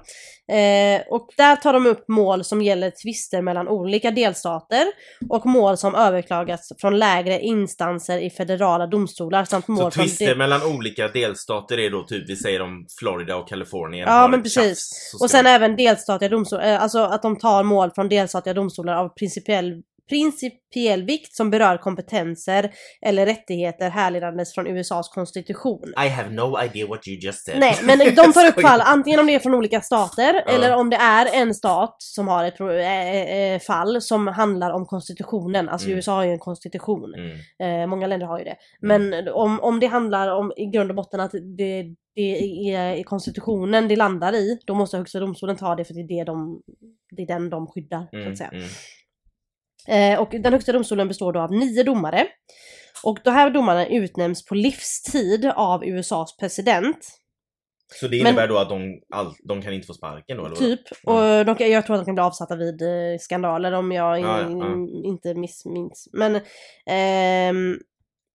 Eh, 0.51 1.01
och 1.09 1.27
där 1.37 1.55
tar 1.55 1.73
de 1.73 1.85
upp 1.85 2.07
mål 2.07 2.43
som 2.43 2.61
gäller 2.61 2.91
tvister 3.03 3.41
mellan 3.41 3.67
olika 3.67 4.11
delstater 4.11 4.83
och 5.29 5.45
mål 5.45 5.77
som 5.77 5.95
överklagats 5.95 6.69
från 6.81 6.99
lägre 6.99 7.39
instanser 7.39 8.17
i 8.17 8.29
federala 8.29 8.87
domstolar 8.87 9.45
samt 9.45 9.67
mål 9.67 9.91
Så 9.91 9.99
tvister 10.01 10.35
mellan 10.35 10.63
olika 10.63 11.07
delstater 11.07 11.79
är 11.79 11.89
då 11.89 12.03
typ, 12.03 12.29
vi 12.29 12.35
säger 12.35 12.61
om 12.61 12.85
Florida 12.99 13.35
och 13.35 13.47
Kalifornien 13.47 14.07
Ja, 14.09 14.27
men 14.27 14.43
precis. 14.43 14.63
tjafs, 14.63 15.21
och 15.21 15.29
sen 15.29 15.43
man- 15.43 15.53
även 15.53 15.75
delstatliga 15.75 16.29
domstolar, 16.29 16.73
eh, 16.73 16.81
alltså 16.83 16.99
att 16.99 17.21
de 17.21 17.37
tar 17.39 17.63
mål 17.63 17.91
från 17.95 18.09
delstatliga 18.09 18.53
domstolar 18.53 18.95
av 18.95 19.09
principiell 19.09 19.81
principiell 20.11 21.03
vikt 21.03 21.35
som 21.35 21.49
berör 21.49 21.77
kompetenser 21.77 22.71
eller 23.05 23.25
rättigheter 23.25 23.89
härledandes 23.89 24.53
från 24.53 24.67
USAs 24.67 25.09
konstitution. 25.09 25.93
I 26.05 26.07
have 26.09 26.29
no 26.29 26.57
idea 26.65 26.87
what 26.87 27.07
you 27.07 27.17
just 27.17 27.45
said. 27.45 27.59
Nej, 27.59 27.75
men 27.83 27.99
de 27.99 28.15
tar 28.33 28.47
upp 28.47 28.61
fall 28.61 28.81
antingen 28.81 29.19
om 29.19 29.27
det 29.27 29.35
är 29.35 29.39
från 29.39 29.53
olika 29.55 29.81
stater 29.81 30.33
Ja. 30.33 30.51
eller 30.53 30.75
om 30.75 30.89
det 30.89 30.95
är 30.97 31.41
en 31.41 31.53
stat 31.53 31.95
som 31.99 32.27
har 32.27 32.43
ett 32.45 32.57
pro- 32.57 32.71
eh, 32.79 33.35
eh, 33.53 33.59
fall 33.59 34.01
som 34.01 34.27
handlar 34.27 34.71
om 34.71 34.85
konstitutionen. 34.85 35.69
Alltså 35.69 35.87
Mm. 35.87 35.95
USA 35.97 36.11
har 36.15 36.23
ju 36.23 36.31
en 36.31 36.39
konstitution. 36.39 37.13
Mm. 37.15 37.81
Eh, 37.81 37.87
många 37.87 38.07
länder 38.07 38.27
har 38.27 38.39
ju 38.39 38.45
det. 38.45 38.55
Men 38.81 39.27
om, 39.27 39.59
om 39.59 39.79
det 39.79 39.87
handlar 39.87 40.35
om 40.35 40.51
i 40.57 40.65
grund 40.65 40.89
och 40.91 40.95
botten 40.95 41.19
att 41.19 41.31
det, 41.57 41.83
det 42.15 42.73
är 42.73 43.03
konstitutionen 43.03 43.87
det 43.87 43.95
landar 43.95 44.33
i, 44.33 44.59
då 44.65 44.73
måste 44.75 44.97
högsta 44.97 45.19
domstolen 45.19 45.55
ta 45.55 45.75
det 45.75 45.85
för 45.85 45.93
det 45.93 45.99
är, 46.01 46.07
det 46.17 46.23
de, 46.23 46.61
det 47.15 47.21
är 47.21 47.27
den 47.27 47.49
de 47.49 47.67
skyddar. 47.67 48.07
Så 48.11 48.17
Mm. 48.17 48.31
att 48.31 48.37
säga. 48.37 48.51
Eh, 49.87 50.19
och 50.19 50.29
den 50.31 50.53
högsta 50.53 50.71
domstolen 50.71 51.07
består 51.07 51.33
då 51.33 51.39
av 51.39 51.51
nio 51.51 51.83
domare. 51.83 52.27
Och 53.03 53.19
de 53.23 53.29
här 53.31 53.49
domarna 53.49 53.87
utnämns 53.87 54.45
på 54.45 54.55
livstid 54.55 55.45
av 55.55 55.85
USAs 55.85 56.37
president. 56.37 56.97
Så 57.99 58.07
det 58.07 58.17
Men- 58.17 58.27
innebär 58.27 58.47
då 58.47 58.57
att 58.57 58.69
de, 58.69 58.99
all, 59.13 59.33
de 59.43 59.61
kan 59.61 59.73
inte 59.73 59.87
få 59.87 59.93
sparken 59.93 60.37
då? 60.37 60.45
Eller? 60.45 60.55
Typ. 60.55 60.79
Och 61.05 61.45
de, 61.45 61.71
jag 61.71 61.85
tror 61.85 61.95
att 61.95 62.01
de 62.01 62.05
kan 62.05 62.15
bli 62.15 62.21
avsatta 62.23 62.55
vid 62.55 62.81
eh, 62.81 63.17
skandaler 63.19 63.71
om 63.71 63.91
jag 63.91 64.17
in, 64.19 64.23
Ja, 64.25 64.41
ja, 64.41 64.49
ja. 64.49 64.87
inte 65.09 65.33
missminns. 65.33 66.09
Men, 66.13 66.35
ehm, 66.85 67.77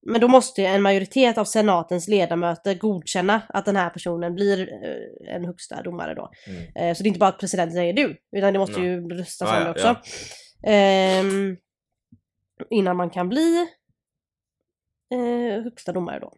men 0.07 0.21
då 0.21 0.29
måste 0.29 0.61
ju 0.61 0.67
en 0.67 0.83
majoritet 0.83 1.39
av 1.39 1.45
senatens 1.45 2.09
ledamöter 2.09 2.75
godkänna 2.75 3.43
att 3.49 3.65
den 3.65 3.77
här 3.77 3.91
personen 3.91 4.35
blir 4.35 4.61
eh, 4.73 5.35
en 5.35 5.45
högsta 5.45 5.83
domare 5.83 6.15
då. 6.15 6.31
Mm. 6.47 6.95
Så 6.95 7.03
det 7.03 7.07
är 7.07 7.09
inte 7.09 7.19
bara 7.21 7.31
att 7.31 7.39
presidenten 7.41 7.77
säger 7.77 7.93
du, 7.93 8.17
utan 8.37 8.53
det 8.53 8.59
måste 8.59 8.81
Ja. 8.81 8.87
ju 8.87 9.09
röstas 9.09 9.49
Ja, 9.53 9.57
om 9.57 9.63
ja, 9.63 9.65
det 9.65 9.71
också. 9.71 9.97
Eh, 10.63 11.25
innan 12.71 12.97
man 12.97 13.11
kan 13.11 13.29
bli 13.29 13.67
eh, 15.11 15.63
högsta 15.63 15.93
domare 15.93 16.19
då. 16.19 16.33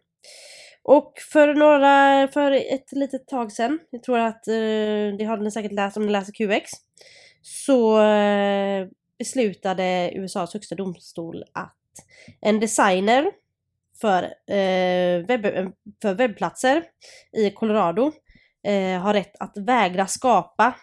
Och 0.83 1.13
för 1.31 1.53
några, 1.53 2.27
för 2.27 2.51
ett 2.51 2.91
litet 2.91 3.27
tag 3.27 3.51
sedan, 3.51 3.79
jag 3.89 4.03
tror 4.03 4.19
att 4.19 4.47
eh, 4.47 5.17
det 5.17 5.25
har 5.27 5.37
ni 5.37 5.51
säkert 5.51 5.71
läst 5.71 5.97
om 5.97 6.05
ni 6.05 6.11
läser 6.11 6.33
QX, 6.33 6.71
så 7.41 8.01
eh, 8.01 8.87
beslutade 9.17 10.11
USAs 10.15 10.53
högsta 10.53 10.75
domstol 10.75 11.43
att 11.53 11.75
en 12.41 12.59
designer 12.59 13.31
för, 14.01 14.23
eh, 14.47 15.25
webb, 15.27 15.71
för 16.01 16.13
webbplatser 16.13 16.83
i 17.31 17.51
Colorado 17.51 18.11
eh, 18.63 19.01
har 19.01 19.13
rätt 19.13 19.35
att 19.39 19.57
vägra 19.57 20.07
skapa 20.07 20.73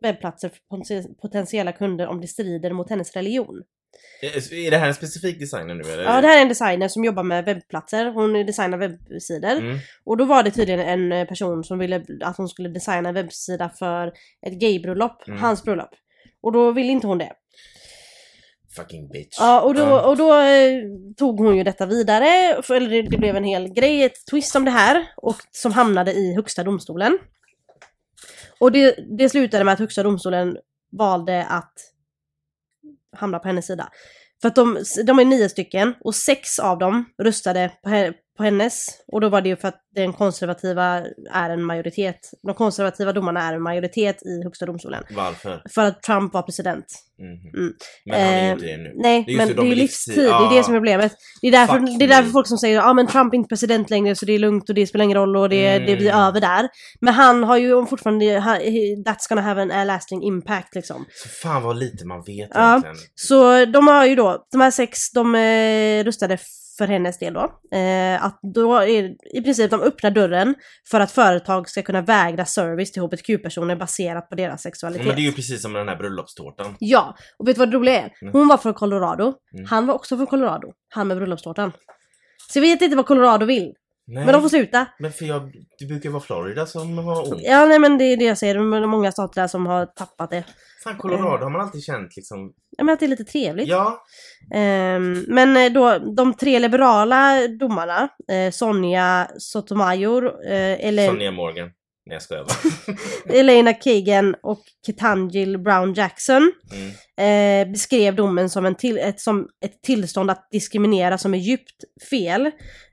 webbplatser 0.00 0.48
för 0.48 0.58
poten- 0.76 1.14
potentiella 1.22 1.72
kunder 1.72 2.06
om 2.06 2.20
det 2.20 2.26
strider 2.26 2.72
mot 2.72 2.90
hennes 2.90 3.12
religion. 3.16 3.62
Är 4.22 4.54
är 4.54 4.70
det 4.70 4.76
här 4.76 4.88
en 4.88 4.94
specifik 4.94 5.40
designer 5.40 5.74
nu 5.74 5.82
eller? 5.92 6.04
Ja, 6.04 6.20
det 6.20 6.28
här 6.28 6.38
är 6.38 6.42
en 6.42 6.48
designer 6.48 6.88
som 6.88 7.04
jobbar 7.04 7.22
med 7.22 7.44
webbplatser. 7.44 8.06
Hon 8.10 8.32
designar 8.32 8.78
webbsidor. 8.78 9.50
Mm. 9.50 9.78
Och 10.04 10.16
då 10.16 10.24
var 10.24 10.42
det 10.42 10.50
tydligen 10.50 10.80
en 10.80 11.12
eh, 11.12 11.26
person 11.26 11.64
som 11.64 11.78
ville 11.78 12.04
att 12.20 12.36
hon 12.36 12.48
skulle 12.48 12.68
designa 12.68 13.08
en 13.08 13.14
webbsida 13.14 13.68
för 13.78 14.06
ett 14.46 14.52
gaybröllop, 14.60 15.28
Mm. 15.28 15.40
hans 15.40 15.62
bröllop. 15.62 15.90
Och 16.42 16.52
då 16.52 16.72
ville 16.72 16.92
inte 16.92 17.06
hon 17.06 17.18
det. 17.18 17.32
Fucking 18.76 19.08
bitch. 19.08 19.36
Ja, 19.38 19.60
och 19.60 19.74
då, 19.74 20.00
och 20.00 20.16
då 20.16 20.40
eh, 20.40 20.82
tog 21.16 21.38
hon 21.38 21.56
ju 21.56 21.62
detta 21.64 21.86
vidare, 21.86 22.62
för, 22.62 22.74
eller 22.74 22.90
det, 22.90 23.02
det 23.02 23.18
blev 23.18 23.36
en 23.36 23.44
hel 23.44 23.68
grej, 23.72 24.02
ett 24.04 24.26
twist 24.30 24.56
om 24.56 24.64
det 24.64 24.70
här, 24.70 25.06
och 25.16 25.36
som 25.50 25.72
hamnade 25.72 26.12
i 26.12 26.34
högsta 26.34 26.64
domstolen. 26.64 27.18
Och 28.58 28.72
det, 28.72 28.98
det 29.18 29.28
slutade 29.28 29.64
med 29.64 29.74
att 29.74 29.78
högsta 29.78 30.02
domstolen 30.02 30.56
valde 30.92 31.46
att 31.46 31.72
hamna 33.16 33.38
på 33.38 33.48
hennes 33.48 33.66
sida. 33.66 33.88
För 34.40 34.48
att 34.48 34.54
de, 34.54 34.78
de 35.06 35.18
är 35.18 35.24
nio 35.24 35.48
stycken 35.48 35.94
och 36.00 36.14
sex 36.14 36.58
av 36.58 36.78
dem 36.78 37.04
röstade 37.22 37.72
på, 37.82 38.12
på 38.40 38.44
hennes. 38.44 38.86
Och 39.12 39.20
då 39.20 39.28
var 39.28 39.40
det 39.40 39.48
ju 39.48 39.56
för 39.56 39.68
att 39.68 39.80
den 39.94 40.12
konservativa 40.12 41.02
är 41.32 41.50
en 41.50 41.62
majoritet. 41.62 42.18
De 42.46 42.54
konservativa 42.54 43.12
domarna 43.12 43.42
är 43.48 43.54
en 43.54 43.62
majoritet 43.62 44.16
i 44.22 44.42
högsta 44.44 44.66
domstolen. 44.66 45.02
Varför? 45.16 45.62
För 45.74 45.84
att 45.84 46.02
Trump 46.02 46.34
var 46.34 46.42
president. 46.42 46.84
Mhm. 47.18 47.54
Mm. 47.62 47.72
Men 48.06 48.20
han 48.20 48.34
är 48.34 48.44
Eh, 48.46 48.52
inte 48.52 48.66
det 48.66 48.76
nu. 48.76 48.92
Nej, 48.96 49.24
Det 49.26 49.36
men 49.36 49.48
det, 49.48 49.54
det 49.54 49.56
de 49.60 49.66
är 49.66 49.70
ju 49.70 49.74
livstid. 49.74 50.14
livstid. 50.16 50.24
Det 50.24 50.54
är 50.54 50.56
det 50.56 50.64
som 50.64 50.74
är 50.74 50.76
Ah. 50.76 50.80
problemet. 50.80 51.12
Det 51.42 51.46
är 51.48 51.52
därför, 51.52 51.78
Fuck 51.78 51.98
det 51.98 52.04
är 52.04 52.08
därför 52.08 52.26
me. 52.26 52.32
folk 52.32 52.46
som 52.46 52.58
säger 52.58 52.76
ja 52.76 52.90
ah, 52.90 52.94
men 52.94 53.06
Trump 53.06 53.32
är 53.34 53.36
inte 53.36 53.48
president 53.48 53.90
längre 53.90 54.14
så 54.16 54.26
det 54.26 54.32
är 54.32 54.38
lugnt 54.38 54.68
och 54.68 54.74
det 54.74 54.86
spelar 54.86 55.04
ingen 55.04 55.16
roll 55.18 55.36
och 55.36 55.48
det, 55.48 55.66
Mm. 55.66 55.86
det 55.86 55.96
blir 55.96 56.14
över 56.14 56.40
där. 56.40 56.68
Men 57.00 57.14
han 57.14 57.44
har 57.44 57.56
ju 57.56 57.86
fortfarande, 57.86 58.24
ha- 58.40 58.58
that's 59.06 59.28
gonna 59.28 59.42
have 59.42 59.62
an 59.62 59.86
lasting 59.86 60.22
impact 60.22 60.74
liksom. 60.74 61.04
Så 61.22 61.28
fan 61.28 61.62
vad 61.62 61.76
lite 61.78 62.06
man 62.06 62.22
vet 62.26 62.50
Ja. 62.54 62.68
egentligen. 62.70 62.96
Så 63.14 63.64
de 63.64 63.88
har 63.88 64.06
ju 64.06 64.14
då, 64.14 64.46
de 64.52 64.60
här 64.60 64.70
sex, 64.70 65.10
de 65.12 65.34
eh, 65.34 66.04
röstade 66.04 66.38
för 66.84 66.92
hennes 66.92 67.18
del 67.18 67.34
då. 67.34 67.40
Eh, 67.78 68.24
att 68.24 68.40
då 68.54 68.74
är 68.76 69.14
i 69.36 69.42
princip 69.42 69.70
de 69.70 69.80
öppnar 69.80 70.10
dörren 70.10 70.54
för 70.90 71.00
att 71.00 71.10
företag 71.12 71.68
ska 71.68 71.82
kunna 71.82 72.02
vägra 72.02 72.44
service 72.44 72.92
till 72.92 73.02
hbtq-personer 73.02 73.76
baserat 73.76 74.28
på 74.28 74.34
deras 74.34 74.62
sexualitet. 74.62 75.06
Men 75.06 75.16
det 75.16 75.22
är 75.22 75.24
ju 75.24 75.32
precis 75.32 75.62
som 75.62 75.72
den 75.72 75.88
här 75.88 75.96
bröllopstårtan. 75.96 76.76
Ja, 76.78 77.16
och 77.38 77.48
vet 77.48 77.56
du 77.56 77.58
vad 77.58 77.70
det 77.70 77.76
roliga 77.76 78.00
är? 78.00 78.12
Mm. 78.22 78.32
Hon 78.32 78.48
var 78.48 78.56
från 78.56 78.74
Colorado, 78.74 79.34
Mm. 79.54 79.66
han 79.66 79.86
var 79.86 79.94
också 79.94 80.16
från 80.16 80.26
Colorado, 80.26 80.72
han 80.88 81.08
med 81.08 81.16
bröllopstårtan. 81.16 81.72
Så 82.52 82.58
jag 82.58 82.62
vet 82.62 82.82
inte 82.82 82.96
vad 82.96 83.06
Colorado 83.06 83.46
vill, 83.46 83.72
Nej, 84.12 84.24
men 84.24 84.32
de 84.32 84.42
får 84.42 84.48
sluta. 84.48 84.86
men 84.98 85.12
för 85.12 85.24
jag, 85.24 85.52
det 85.78 85.86
brukar 85.86 86.10
vara 86.10 86.22
Florida 86.22 86.66
som 86.66 86.98
har 86.98 87.32
ont. 87.32 87.40
Ja 87.44 87.66
nej 87.66 87.78
men 87.78 87.98
det 87.98 88.04
är 88.04 88.16
det 88.16 88.24
jag 88.24 88.38
säger, 88.38 88.54
det 88.54 88.60
är 88.60 88.86
många 88.86 89.12
stater 89.12 89.40
där 89.40 89.48
som 89.48 89.66
har 89.66 89.86
tappat 89.86 90.30
det. 90.30 90.44
Fan 90.84 90.96
Colorado 90.98 91.44
har 91.44 91.50
man 91.50 91.60
alltid 91.60 91.82
känt 91.84 92.16
liksom. 92.16 92.52
Ja 92.78 92.84
men 92.84 92.92
att 92.92 93.00
det 93.00 93.06
är 93.06 93.08
lite 93.08 93.24
trevligt. 93.24 93.68
Ja. 93.68 94.02
Ehm, 94.54 95.24
men 95.28 95.56
eh, 95.56 95.72
då, 95.72 95.98
de 95.98 96.34
tre 96.34 96.58
liberala 96.58 97.48
domarna, 97.48 98.08
eh, 98.32 98.50
Sonja 98.50 99.30
Sotomayor, 99.38 100.24
eh, 100.46 100.78
Ele- 100.88 101.06
Sonja 101.06 101.30
Morgan. 101.30 101.70
Nej 102.06 102.14
jag 102.14 102.22
skojar 102.22 102.44
bara. 102.44 103.38
Elena 103.38 103.72
Kagan 103.72 104.34
och 104.42 104.60
Ketanji 104.86 105.56
Brown 105.58 105.94
Jackson 105.94 106.52
Mm. 106.72 107.66
eh, 107.66 107.72
beskrev 107.72 108.14
domen 108.14 108.50
som, 108.50 108.66
en 108.66 108.74
till, 108.74 108.98
ett, 108.98 109.20
som 109.20 109.48
ett 109.64 109.82
tillstånd 109.82 110.30
att 110.30 110.48
diskriminera 110.50 111.18
som 111.18 111.34
är 111.34 111.38
djupt 111.38 111.84
fel. 112.10 112.50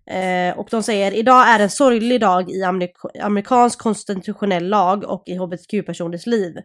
Eh, 0.10 0.58
och 0.58 0.68
de 0.72 0.84
säger 0.84 1.12
idag 1.12 1.48
är 1.48 1.60
en 1.60 1.70
sorglig 1.70 2.22
dag 2.22 2.52
i 2.52 2.64
amerik- 2.64 3.22
amerikansk 3.22 3.80
konstitutionell 3.80 4.68
lag 4.68 5.04
och 5.04 5.24
i 5.26 5.36
hbtq-personers 5.36 6.26
liv. 6.26 6.56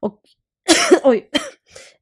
Och 0.00 0.20
oj. 1.02 1.28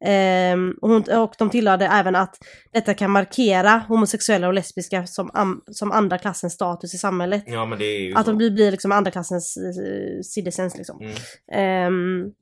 Ehm, 0.04 0.74
och, 0.82 0.88
hon, 0.88 1.02
och 1.02 1.34
de 1.38 1.50
tillade 1.50 1.86
även 1.86 2.16
att 2.16 2.36
detta 2.72 2.94
kan 2.94 3.10
markera 3.10 3.84
homosexuella 3.88 4.46
och 4.46 4.54
lesbiska 4.54 5.06
som, 5.06 5.30
am, 5.34 5.62
som 5.66 5.92
andra 5.92 6.18
klassens 6.18 6.52
status 6.52 6.94
i 6.94 6.98
samhället. 6.98 7.44
Ja 7.46 7.66
men 7.66 7.78
det 7.78 7.84
är 7.84 8.00
ju 8.00 8.14
Att 8.14 8.24
så. 8.24 8.30
de 8.30 8.36
blir, 8.38 8.50
blir 8.50 8.70
liksom 8.70 8.92
andra 8.92 9.10
klassens 9.10 9.56
eh, 9.56 10.20
citizens 10.22 10.76
liksom. 10.76 11.00
Mm. 11.00 11.14
Ehm, 11.52 12.32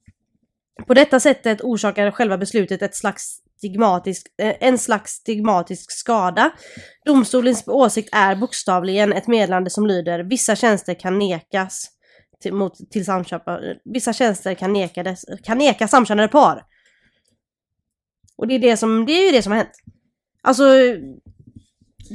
på 0.87 0.95
detta 0.95 1.21
sättet 1.21 1.61
orsakar 1.61 2.11
själva 2.11 2.38
beslutet 2.38 2.83
ett 2.83 2.97
slags 2.97 3.38
stigmatisk, 3.62 4.27
eh, 4.42 4.55
en 4.61 4.79
slags 4.79 5.11
stigmatisk 5.11 5.92
skada. 5.92 6.51
Domstolens 7.05 7.68
åsikt 7.68 8.09
är 8.12 8.37
bokstavligen 8.37 9.12
ett 9.12 9.27
meddelande 9.27 9.70
som 9.70 9.87
lyder 9.87 10.25
vissa 10.25 10.57
tjänster 10.57 10.94
kan 10.94 11.18
nekas 11.18 11.88
till, 12.42 12.55
mot, 12.55 12.90
till 12.90 13.05
samköpare. 13.05 13.77
Vissa 13.85 14.12
tjänster 14.12 14.55
kan, 14.55 14.72
neka 14.72 15.16
kan 15.44 15.59
neka 15.59 15.88
samkönade 15.88 16.29
par. 16.29 16.62
Och 18.37 18.48
det 18.48 18.55
är, 18.55 18.59
det, 18.59 18.77
som, 18.77 19.07
det 19.07 19.12
är 19.12 19.27
ju 19.27 19.33
det 19.33 19.42
som 19.42 19.53
har 19.53 19.59
hänt. 19.59 19.72
Alltså, 20.42 20.64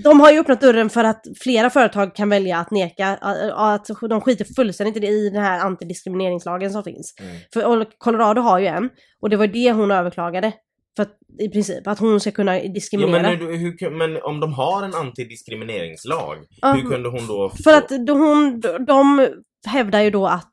de 0.03 0.19
har 0.19 0.31
ju 0.31 0.39
öppnat 0.39 0.61
dörren 0.61 0.89
för 0.89 1.03
att 1.03 1.25
flera 1.39 1.69
företag 1.69 2.15
kan 2.15 2.29
välja 2.29 2.57
att 2.57 2.71
neka, 2.71 3.07
att 3.55 3.87
de 4.09 4.21
skiter 4.21 4.45
fullständigt 4.45 5.03
i 5.03 5.29
den 5.29 5.43
här 5.43 5.59
antidiskrimineringslagen 5.59 6.71
som 6.71 6.83
finns. 6.83 7.15
Mm. 7.19 7.35
För 7.53 7.97
Colorado 7.97 8.41
har 8.41 8.59
ju 8.59 8.65
en, 8.65 8.89
och 9.21 9.29
det 9.29 9.37
var 9.37 9.47
det 9.47 9.71
hon 9.71 9.91
överklagade. 9.91 10.53
För 10.97 11.03
att, 11.03 11.17
i 11.39 11.49
princip, 11.49 11.87
att 11.87 11.99
hon 11.99 12.19
ska 12.19 12.31
kunna 12.31 12.59
diskriminera. 12.59 13.21
men, 13.21 13.39
hur, 13.39 13.89
men 13.89 14.21
om 14.21 14.39
de 14.39 14.53
har 14.53 14.83
en 14.83 14.93
antidiskrimineringslag, 14.93 16.37
Ja, 16.61 16.71
hur 16.73 16.89
kunde 16.89 17.09
hon 17.09 17.27
då... 17.27 17.49
För 17.63 17.73
att 17.73 17.89
hon, 18.09 18.61
de 18.87 19.27
hävdar 19.65 20.01
ju 20.01 20.11
då 20.11 20.27
att 20.27 20.49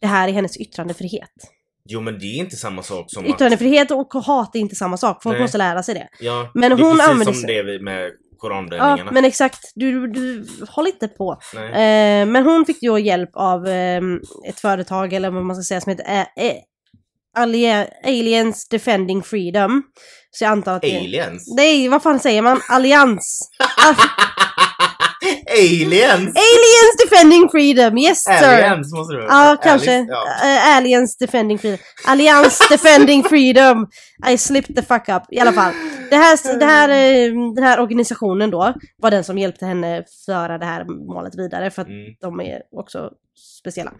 det 0.00 0.06
här 0.06 0.28
är 0.28 0.32
hennes 0.32 0.56
yttrandefrihet. 0.56 1.30
Jo 1.88 2.00
men 2.00 2.18
det 2.18 2.26
är 2.26 2.38
inte 2.38 2.56
samma 2.56 2.82
sak 2.82 3.04
som 3.08 3.24
att... 3.24 3.30
Yttrandefrihet 3.30 3.90
och 3.90 4.14
hat 4.14 4.56
är 4.56 4.60
inte 4.60 4.74
samma 4.74 4.96
sak, 4.96 5.22
folk 5.22 5.34
Nej. 5.34 5.42
måste 5.42 5.58
lära 5.58 5.82
sig 5.82 5.94
det. 5.94 6.08
Ja, 6.20 6.50
Men 6.54 6.70
det 6.70 6.82
är 6.82 6.86
hon 6.86 7.18
precis 7.18 7.40
som 7.40 7.46
det 7.46 7.82
med 7.82 8.10
Ja, 8.42 8.48
koranbränningarna. 8.48 9.12
men 9.12 9.24
exakt. 9.24 9.72
Du, 9.74 10.06
du 10.06 10.46
håll 10.68 10.86
inte 10.86 11.08
på. 11.08 11.38
Eh, 11.54 12.26
men 12.26 12.44
hon 12.44 12.64
fick 12.64 12.82
ju 12.82 13.00
hjälp 13.00 13.30
av 13.34 13.66
eh, 13.68 14.00
ett 14.48 14.60
företag, 14.60 15.12
eller 15.12 15.30
vad 15.30 15.44
man 15.44 15.56
ska 15.56 15.62
säga, 15.62 15.80
som 15.80 15.90
heter 15.90 16.26
Aliens 18.04 18.68
Defending 18.68 19.22
Freedom. 19.22 19.82
Så 20.30 20.44
jag 20.44 20.50
antar 20.50 20.74
att 20.76 20.82
det... 20.82 20.98
Aliens? 20.98 21.54
Nej, 21.56 21.88
vad 21.88 22.02
fan 22.02 22.20
säger 22.20 22.42
man? 22.42 22.60
Allians. 22.68 23.40
Aliens! 25.50 26.36
Aliens 26.36 26.96
Defending 27.04 27.48
Freedom, 27.48 27.98
yes 27.98 28.24
sir! 28.24 28.32
Aliens 28.32 28.92
måste 28.92 29.14
du 29.14 29.22
Ja, 29.22 29.56
kanske. 29.62 29.98
Alice, 29.98 30.12
ja. 30.12 30.76
Aliens 30.76 31.16
Defending 31.16 31.58
Freedom. 31.58 31.78
Allians 32.06 32.68
Defending 32.68 33.24
Freedom. 33.24 33.86
I 34.28 34.38
slipped 34.38 34.76
the 34.76 34.82
fuck 34.82 35.08
up. 35.08 35.22
I 35.30 35.40
alla 35.40 35.52
fall. 35.52 35.72
Det 36.10 36.16
här, 36.16 36.58
det 36.58 36.64
här, 36.66 36.88
eh, 36.88 37.52
den 37.54 37.64
här 37.64 37.80
organisationen 37.80 38.50
då 38.50 38.74
var 39.02 39.10
den 39.10 39.24
som 39.24 39.38
hjälpte 39.38 39.66
henne 39.66 40.04
föra 40.26 40.58
det 40.58 40.66
här 40.66 40.84
målet 41.14 41.34
vidare 41.38 41.70
för 41.70 41.82
att 41.82 41.88
Mm. 41.88 42.14
de 42.20 42.40
är 42.40 42.60
också 42.76 43.10
speciella. 43.62 43.92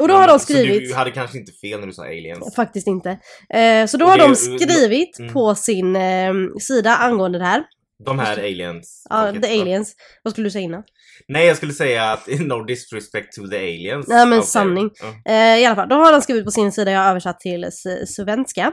Och 0.00 0.08
då 0.08 0.14
har 0.14 0.26
de 0.28 0.38
Så 0.38 0.44
skrivit... 0.44 0.88
du 0.88 0.94
hade 0.94 1.10
kanske 1.10 1.38
inte 1.38 1.52
fel 1.52 1.80
när 1.80 1.86
du 1.86 1.92
sa 1.92 2.04
aliens? 2.04 2.54
Faktiskt 2.56 2.86
inte. 2.86 3.10
Eh, 3.54 3.86
så 3.86 3.96
då 3.96 4.06
har 4.06 4.18
det- 4.18 4.24
de 4.24 4.34
skrivit 4.36 5.18
Mm. 5.18 5.32
på 5.32 5.54
sin 5.54 5.96
eh, 5.96 6.32
sida 6.60 6.96
angående 6.96 7.38
det 7.38 7.44
här. 7.44 7.64
De 8.04 8.18
här 8.18 8.38
aliens. 8.38 9.06
Ja, 9.10 9.32
the 9.42 9.60
aliens. 9.60 9.94
Vad 10.22 10.32
skulle 10.32 10.46
du 10.46 10.50
säga 10.50 10.62
innan? 10.62 10.82
Nej, 11.28 11.46
jag 11.46 11.56
skulle 11.56 11.72
säga 11.72 12.12
att 12.12 12.26
no 12.40 12.64
disrespect 12.64 13.32
to 13.32 13.48
the 13.48 13.56
aliens. 13.56 14.08
Nej, 14.08 14.26
men 14.26 14.38
there. 14.38 14.46
sanning. 14.46 14.90
Ja. 15.24 15.32
Eh, 15.32 15.58
I 15.58 15.64
alla 15.66 15.74
fall, 15.76 15.88
då 15.88 15.94
har 15.96 16.12
de 16.12 16.20
skrivit 16.20 16.44
på 16.44 16.50
sin 16.50 16.72
sida, 16.72 16.90
jag 16.90 17.00
har 17.00 17.10
översatt 17.10 17.40
till 17.40 17.68
svenska. 18.06 18.72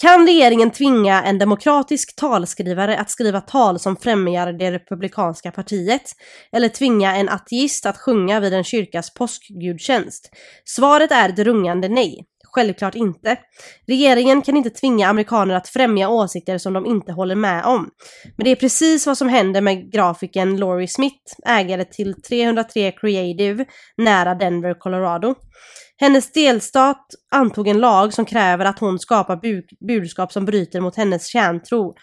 Kan 0.00 0.26
regeringen 0.26 0.70
tvinga 0.70 1.22
en 1.22 1.38
demokratisk 1.38 2.16
talskrivare 2.16 2.98
att 2.98 3.10
skriva 3.10 3.40
tal 3.40 3.78
som 3.78 3.96
främjar 3.96 4.52
det 4.52 4.72
republikanska 4.72 5.50
partiet? 5.50 6.02
Eller 6.52 6.68
tvinga 6.68 7.16
en 7.16 7.28
ateist 7.28 7.86
att 7.86 7.98
sjunga 7.98 8.40
vid 8.40 8.54
en 8.54 8.64
kyrkas 8.64 9.14
påskgudstjänst? 9.14 10.30
Svaret 10.64 11.12
är 11.12 11.28
ett 11.28 11.38
rungande 11.38 11.88
nej. 11.88 12.24
Självklart 12.52 12.94
inte. 12.94 13.36
Regeringen 13.86 14.42
kan 14.42 14.56
inte 14.56 14.70
tvinga 14.70 15.08
amerikaner 15.08 15.54
att 15.54 15.68
främja 15.68 16.08
åsikter 16.08 16.58
som 16.58 16.72
de 16.72 16.86
inte 16.86 17.12
håller 17.12 17.34
med 17.34 17.64
om. 17.64 17.88
Men 18.36 18.44
det 18.44 18.50
är 18.50 18.56
precis 18.56 19.06
vad 19.06 19.18
som 19.18 19.28
händer 19.28 19.60
med 19.60 19.92
grafiken 19.92 20.56
Laurie 20.56 20.88
Smith, 20.88 21.34
ägare 21.46 21.84
till 21.84 22.22
303 22.22 22.92
Creative, 22.92 23.64
nära 23.96 24.34
Denver, 24.34 24.74
Colorado. 24.74 25.34
Hennes 26.00 26.32
delstat 26.32 27.06
antog 27.34 27.68
en 27.68 27.78
lag 27.78 28.14
som 28.14 28.24
kräver 28.24 28.64
att 28.64 28.78
hon 28.78 28.98
skapar 28.98 29.36
bu- 29.36 29.86
budskap 29.88 30.32
som 30.32 30.44
bryter 30.44 30.80
mot 30.80 30.96
hennes 30.96 31.26
kärntro. 31.26 31.94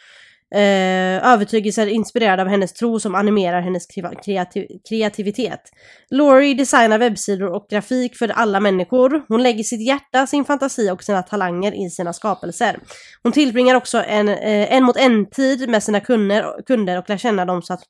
Eh, 0.55 1.33
övertygelser 1.33 1.87
inspirerade 1.87 2.41
av 2.41 2.47
hennes 2.47 2.73
tro 2.73 2.99
som 2.99 3.15
animerar 3.15 3.61
hennes 3.61 3.87
kreativ- 3.87 4.67
kreativitet. 4.89 5.61
Laurie 6.09 6.53
designar 6.53 6.99
webbsidor 6.99 7.55
och 7.55 7.67
grafik 7.69 8.15
för 8.15 8.27
alla 8.27 8.59
människor. 8.59 9.25
Hon 9.27 9.43
lägger 9.43 9.63
sitt 9.63 9.87
hjärta, 9.87 10.27
sin 10.27 10.45
fantasi 10.45 10.91
och 10.91 11.03
sina 11.03 11.23
talanger 11.23 11.85
i 11.85 11.89
sina 11.89 12.13
skapelser. 12.13 12.79
Hon 13.23 13.31
tillbringar 13.31 13.75
också 13.75 14.03
en, 14.03 14.29
eh, 14.29 14.73
en 14.73 14.83
mot 14.83 14.97
en-tid 14.97 15.69
med 15.69 15.83
sina 15.83 15.99
kunder, 15.99 16.63
kunder 16.65 16.97
och 16.97 17.09
lär 17.09 17.17
känna 17.17 17.45
dem 17.45 17.61
så 17.61 17.73
att 17.73 17.81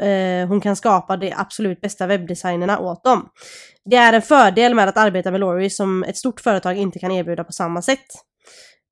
eh, 0.00 0.48
hon 0.48 0.60
kan 0.60 0.76
skapa 0.76 1.16
de 1.16 1.32
absolut 1.36 1.80
bästa 1.80 2.06
webbdesignerna 2.06 2.78
åt 2.78 3.04
dem. 3.04 3.28
Det 3.90 3.96
är 3.96 4.12
en 4.12 4.22
fördel 4.22 4.74
med 4.74 4.88
att 4.88 4.96
arbeta 4.96 5.30
med 5.30 5.40
Laurie 5.40 5.70
som 5.70 6.04
ett 6.04 6.16
stort 6.16 6.40
företag 6.40 6.76
inte 6.76 6.98
kan 6.98 7.12
erbjuda 7.12 7.44
på 7.44 7.52
samma 7.52 7.82
sätt. 7.82 8.06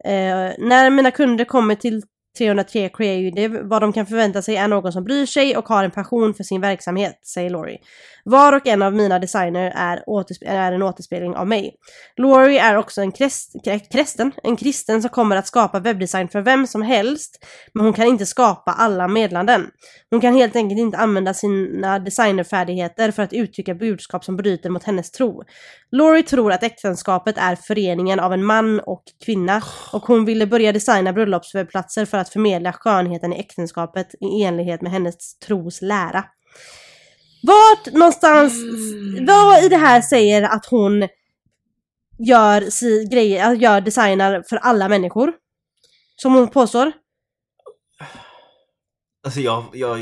Eh, 0.04 0.52
när 0.58 0.90
mina 0.90 1.10
kunder 1.10 1.44
kommer 1.44 1.74
till 1.74 2.02
303 2.38 2.88
Creative, 2.88 3.62
vad 3.62 3.82
de 3.82 3.92
kan 3.92 4.06
förvänta 4.06 4.42
sig 4.42 4.56
är 4.56 4.68
någon 4.68 4.92
som 4.92 5.04
bryr 5.04 5.26
sig 5.26 5.56
och 5.56 5.68
har 5.68 5.84
en 5.84 5.90
passion 5.90 6.34
för 6.34 6.44
sin 6.44 6.60
verksamhet, 6.60 7.20
säger 7.26 7.50
Laurie. 7.50 7.78
Var 8.24 8.52
och 8.52 8.66
en 8.66 8.82
av 8.82 8.94
mina 8.94 9.18
designer 9.18 9.72
är, 9.76 10.02
är 10.46 10.72
en 10.72 10.82
återspegling 10.82 11.36
av 11.36 11.46
mig. 11.46 11.74
Laurie 12.16 12.60
är 12.60 12.76
också 12.76 13.00
en 13.00 13.12
krest, 13.12 13.52
kresten, 13.92 14.32
en 14.42 14.56
kristen 14.56 15.02
som 15.02 15.10
kommer 15.10 15.36
att 15.36 15.46
skapa 15.46 15.80
webbdesign 15.80 16.28
för 16.28 16.40
vem 16.40 16.66
som 16.66 16.82
helst, 16.82 17.44
men 17.72 17.84
hon 17.84 17.92
kan 17.92 18.06
inte 18.06 18.26
skapa 18.26 18.72
alla 18.72 19.08
meddelanden. 19.08 19.66
Hon 20.10 20.20
kan 20.20 20.34
helt 20.34 20.56
enkelt 20.56 20.80
inte 20.80 20.98
använda 20.98 21.34
sina 21.34 21.98
designerfärdigheter 21.98 23.10
för 23.10 23.22
att 23.22 23.32
uttrycka 23.32 23.74
budskap 23.74 24.24
som 24.24 24.36
bryter 24.36 24.70
mot 24.70 24.84
hennes 24.84 25.10
tro. 25.10 25.42
Laurie 25.90 26.22
tror 26.22 26.52
att 26.52 26.62
äktenskapet 26.62 27.38
är 27.38 27.56
föreningen 27.56 28.20
av 28.20 28.32
en 28.32 28.44
man 28.44 28.80
och 28.80 29.02
kvinna 29.24 29.62
och 29.92 30.02
hon 30.02 30.24
ville 30.24 30.46
börja 30.46 30.72
designa 30.72 31.12
bröllopswebbplatser 31.12 32.04
för 32.04 32.18
att 32.18 32.23
förmedla 32.28 32.72
skönheten 32.72 33.32
i 33.32 33.38
äktenskapet 33.38 34.14
i 34.20 34.42
enlighet 34.42 34.82
med 34.82 34.92
hennes 34.92 35.38
tros 35.38 35.82
lära. 35.82 36.24
Vart 37.42 37.92
någonstans, 37.92 38.52
vad 39.26 39.64
i 39.64 39.68
det 39.68 39.76
här 39.76 40.00
säger 40.00 40.42
att 40.42 40.66
hon 40.66 41.08
gör, 42.18 42.70
si, 42.70 43.08
grejer, 43.12 43.52
gör 43.52 43.80
designar 43.80 44.44
för 44.48 44.56
alla 44.56 44.88
människor? 44.88 45.32
Som 46.16 46.34
hon 46.34 46.48
påstår. 46.48 46.92
Alltså 49.24 49.40
jag... 49.40 49.64
jag... 49.72 49.98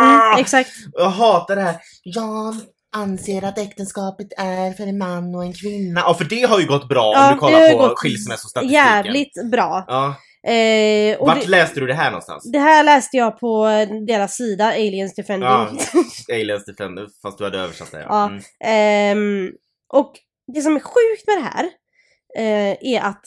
Mm, 0.00 0.38
exakt. 0.38 0.70
Jag 0.92 1.08
hatar 1.08 1.56
det 1.56 1.62
här. 1.62 1.76
Jag 2.02 2.54
anser 2.92 3.44
att 3.44 3.58
äktenskapet 3.58 4.26
är 4.36 4.72
för 4.72 4.86
en 4.86 4.98
man 4.98 5.34
och 5.34 5.44
en 5.44 5.52
kvinna. 5.52 6.00
Ja, 6.00 6.14
för 6.14 6.24
det 6.24 6.42
har 6.42 6.60
ju 6.60 6.66
gått 6.66 6.88
bra 6.88 7.12
Ja, 7.14 7.28
om 7.28 7.34
du 7.34 7.40
kollar 7.40 7.88
på 7.88 7.94
skilsmässostatistiken. 7.96 8.84
Jävligt 8.84 9.50
bra. 9.50 9.84
Ja. 9.88 10.14
Eh, 10.50 11.18
Vart 11.20 11.40
det, 11.40 11.48
läste 11.48 11.80
du 11.80 11.86
det 11.86 11.94
här 11.94 12.10
någonstans? 12.10 12.52
det 12.52 12.58
här 12.58 12.84
läste 12.84 13.16
jag 13.16 13.40
på 13.40 13.66
deras 14.06 14.36
sida, 14.36 14.64
Aliens 14.66 15.14
Defending. 15.14 15.48
Ja. 15.48 15.70
Aliens 16.32 16.64
Defender, 16.64 17.08
fast 17.22 17.38
du 17.38 17.44
hade 17.44 17.58
översatt 17.58 17.92
det. 17.92 18.06
Ja. 18.08 18.24
Mm. 18.26 18.42
Ehm, 18.64 19.52
och 19.88 20.12
det 20.54 20.60
som 20.60 20.76
är 20.76 20.80
sjukt 20.80 21.26
med 21.26 21.36
det 21.36 21.42
här 21.42 21.64
eh, 22.36 22.76
är 22.94 23.00
att 23.00 23.22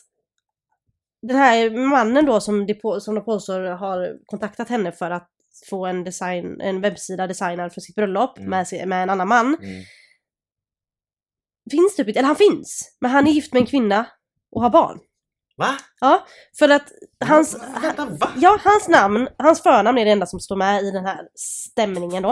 den 1.21 1.37
här 1.37 1.87
mannen 1.89 2.25
då 2.25 2.39
som 2.39 2.65
de, 2.65 3.01
som 3.01 3.15
de 3.15 3.25
påstår 3.25 3.61
har 3.61 4.13
kontaktat 4.25 4.69
henne 4.69 4.91
för 4.91 5.11
att 5.11 5.29
få 5.69 5.85
en, 5.85 6.03
design, 6.03 6.61
en 6.61 6.81
webbsida 6.81 7.27
designad 7.27 7.73
för 7.73 7.81
sitt 7.81 7.95
bröllop 7.95 8.37
Mm. 8.37 8.49
med, 8.49 8.87
med 8.87 9.03
en 9.03 9.09
annan 9.09 9.27
man. 9.27 9.45
Mm. 9.61 9.83
Finns 11.71 11.95
typ 11.95 12.07
inte, 12.07 12.19
eller 12.19 12.27
han 12.27 12.35
finns, 12.35 12.97
men 13.01 13.11
han 13.11 13.27
är 13.27 13.31
gift 13.31 13.53
med 13.53 13.59
en 13.59 13.65
kvinna 13.65 14.05
och 14.51 14.61
har 14.61 14.69
barn. 14.69 14.99
Va? 15.57 15.67
Ja, 16.01 16.25
för 16.59 16.69
att 16.69 16.91
hans, 17.25 17.55
Vänta, 17.81 18.05
va? 18.05 18.29
Ja, 18.37 18.59
hans 18.63 18.87
namn, 18.87 19.27
hans 19.37 19.63
förnamn 19.63 19.97
är 19.97 20.05
det 20.05 20.11
enda 20.11 20.25
som 20.25 20.39
står 20.39 20.55
med 20.55 20.83
i 20.83 20.91
den 20.91 21.05
här 21.05 21.19
stämningen 21.35 22.23
då. 22.23 22.29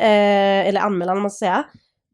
Eh, 0.00 0.66
eller 0.68 0.80
anmälan 0.80 1.16
om 1.16 1.22
man 1.22 1.30
ska 1.30 1.44
säga. 1.46 1.64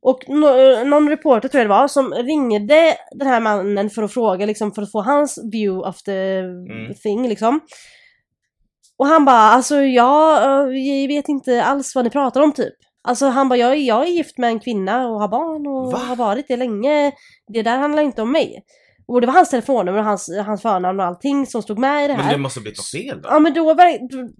Och 0.02 0.24
nå- 0.28 0.84
någon 0.84 1.08
reporter 1.08 1.48
tror 1.48 1.58
jag 1.60 1.64
det 1.66 1.74
var 1.74 1.88
som 1.88 2.12
ringde 2.14 2.96
den 3.12 3.28
här 3.28 3.40
mannen 3.40 3.90
för 3.90 4.02
att 4.02 4.12
fråga 4.14 4.46
liksom 4.46 4.72
för 4.72 4.82
att 4.82 4.92
få 4.92 5.02
hans 5.02 5.38
view 5.52 5.88
of 5.88 6.02
the 6.02 6.38
Mm. 6.38 6.94
thing 6.94 7.28
liksom. 7.28 7.60
Och 9.00 9.06
han 9.06 9.24
bara 9.24 9.36
alltså 9.36 9.82
jag, 9.82 10.42
eh, 10.42 10.78
jag 10.78 11.08
vet 11.08 11.28
inte 11.28 11.64
alls 11.64 11.94
vad 11.94 12.04
ni 12.04 12.10
pratar 12.10 12.40
om 12.40 12.52
typ. 12.52 12.74
Alltså 13.08 13.26
han 13.26 13.48
bara 13.48 13.56
jag, 13.56 13.70
är- 13.72 13.76
jag 13.76 14.02
är 14.02 14.10
gift 14.10 14.38
med 14.38 14.48
en 14.50 14.60
kvinna 14.60 15.08
och 15.08 15.20
har 15.20 15.28
barn 15.28 15.66
och 15.66 15.92
Va? 15.92 15.98
har 15.98 16.16
varit 16.16 16.48
det 16.48 16.56
länge. 16.56 17.12
Det 17.52 17.62
där 17.62 17.78
handlar 17.78 18.02
inte 18.02 18.22
om 18.22 18.32
mig. 18.32 18.62
Och 19.10 19.20
det 19.20 19.26
var 19.26 19.34
hans 19.34 19.50
telefonnummer 19.50 19.98
och 19.98 20.04
hans, 20.04 20.30
hans 20.46 20.62
förnamn 20.62 21.00
och 21.00 21.06
allting 21.06 21.46
som 21.46 21.62
stod 21.62 21.78
med 21.78 22.04
i 22.04 22.08
det 22.08 22.16
Men 22.16 22.24
här. 22.24 22.32
det 22.32 22.38
måste 22.38 22.60
blivit 22.60 22.78
något 22.78 22.86
fel 22.90 23.22
då? 23.22 23.28
Ja 23.28 23.38
men 23.38 23.54
då, 23.54 23.76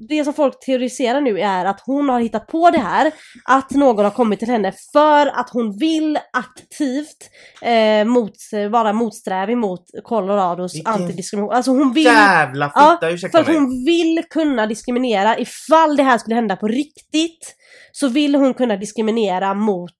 det 0.08 0.24
som 0.24 0.34
folk 0.34 0.60
teoriserar 0.60 1.20
nu 1.20 1.40
är 1.40 1.64
att 1.64 1.80
hon 1.86 2.08
har 2.08 2.20
hittat 2.20 2.46
på 2.46 2.70
det 2.70 2.78
här, 2.78 3.12
att 3.44 3.70
någon 3.70 4.04
har 4.04 4.12
kommit 4.12 4.38
till 4.38 4.48
henne 4.48 4.72
för 4.92 5.26
att 5.26 5.50
hon 5.50 5.78
vill 5.78 6.18
aktivt 6.32 7.30
eh, 7.62 8.04
mot, 8.04 8.34
vara 8.70 8.92
motsträvig 8.92 9.56
mot 9.56 9.84
Colorados 10.04 10.74
Vilken 10.74 10.92
antidiskrimination. 10.92 11.56
Alltså 11.56 11.70
hon 11.70 11.92
vill... 11.92 12.04
Jävla 12.04 12.72
Ja, 12.74 12.98
fitta, 13.00 13.10
ursäkta 13.12 13.38
För 13.38 13.42
att 13.42 13.48
mig. 13.48 13.56
hon 13.56 13.84
vill 13.84 14.24
kunna 14.30 14.66
diskriminera, 14.66 15.38
ifall 15.38 15.96
det 15.96 16.02
här 16.02 16.18
skulle 16.18 16.34
hända 16.34 16.56
på 16.56 16.68
riktigt, 16.68 17.54
så 17.92 18.08
vill 18.08 18.34
hon 18.34 18.54
kunna 18.54 18.76
diskriminera 18.76 19.54
mot 19.54 19.96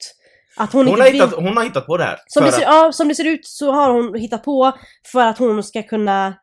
att 0.57 0.73
hon, 0.73 0.87
Hon 0.89 1.01
har, 1.01 1.11
hittat, 1.11 1.35
hon 1.35 1.57
har 1.57 1.65
hittat 1.65 1.87
på 1.87 1.97
det 1.97 2.05
här. 2.05 2.19
Som 2.27 2.45
det, 2.45 2.53
ser, 2.53 2.59
att- 2.59 2.75
ja, 2.75 2.93
som 2.93 3.09
det 3.09 3.15
ser 3.15 3.25
ut 3.27 3.47
så 3.47 3.73
har 3.73 3.91
hon 3.91 4.15
hittat 4.15 4.45
på 4.45 4.73
för 5.13 5.27
att 5.27 5.39
hon 5.39 5.63
ska 5.65 5.83
kunna 5.83 6.35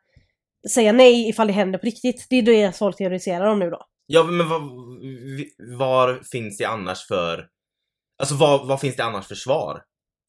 säga 0.74 0.92
nej 0.92 1.28
ifall 1.28 1.46
det 1.46 1.52
händer 1.52 1.78
på 1.78 1.86
riktigt. 1.86 2.26
Det 2.30 2.36
är 2.36 2.42
det 2.42 2.76
folk 2.78 2.96
teoriserar 2.96 3.46
om 3.46 3.58
nu 3.58 3.70
då. 3.70 3.80
Ja 4.06 4.22
men 4.24 4.48
var, 4.48 4.60
var 5.78 6.20
finns 6.32 6.58
det 6.58 6.64
annars 6.64 7.06
för... 7.06 7.46
Alltså 8.18 8.34
vad, 8.34 8.66
vad 8.66 8.80
finns 8.80 8.96
det 8.96 9.04
annars 9.04 9.26
för 9.26 9.34
svar? 9.34 9.82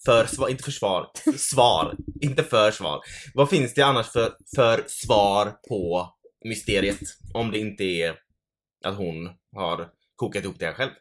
För 0.06 0.26
svar, 0.26 0.50
inte 0.50 0.64
försvar, 0.72 1.08
svar, 1.38 1.96
inte 2.22 2.44
för 2.44 2.72
svar. 2.72 3.00
Vad 3.34 3.50
finns 3.50 3.74
det 3.74 3.82
annars 3.82 4.08
för, 4.12 4.32
för 4.56 4.84
svar 4.88 5.54
på 5.70 6.10
mysteriet? 6.46 7.00
Om 7.34 7.52
det 7.52 7.60
inte 7.60 7.84
är 7.84 8.16
att 8.86 8.96
hon 8.98 9.30
har 9.56 9.88
kokat 10.16 10.44
ihop 10.44 10.56
det 10.60 10.66
här 10.66 10.74
själv. 10.74 10.92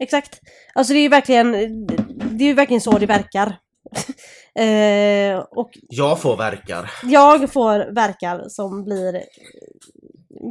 Exakt. 0.00 0.40
Alltså 0.74 0.92
det 0.92 0.98
är 0.98 1.02
ju 1.02 1.08
verkligen, 1.08 1.52
det 2.32 2.44
är 2.44 2.48
ju 2.48 2.54
verkligen 2.54 2.80
så 2.80 2.98
det 2.98 3.06
verkar. 3.06 3.46
eh, 4.58 5.38
och 5.50 5.70
Jag 5.88 6.20
får 6.20 6.36
verkar. 6.36 6.90
jag 7.04 7.52
får 7.52 7.94
verkar 7.94 8.48
som 8.48 8.84
blir 8.84 9.22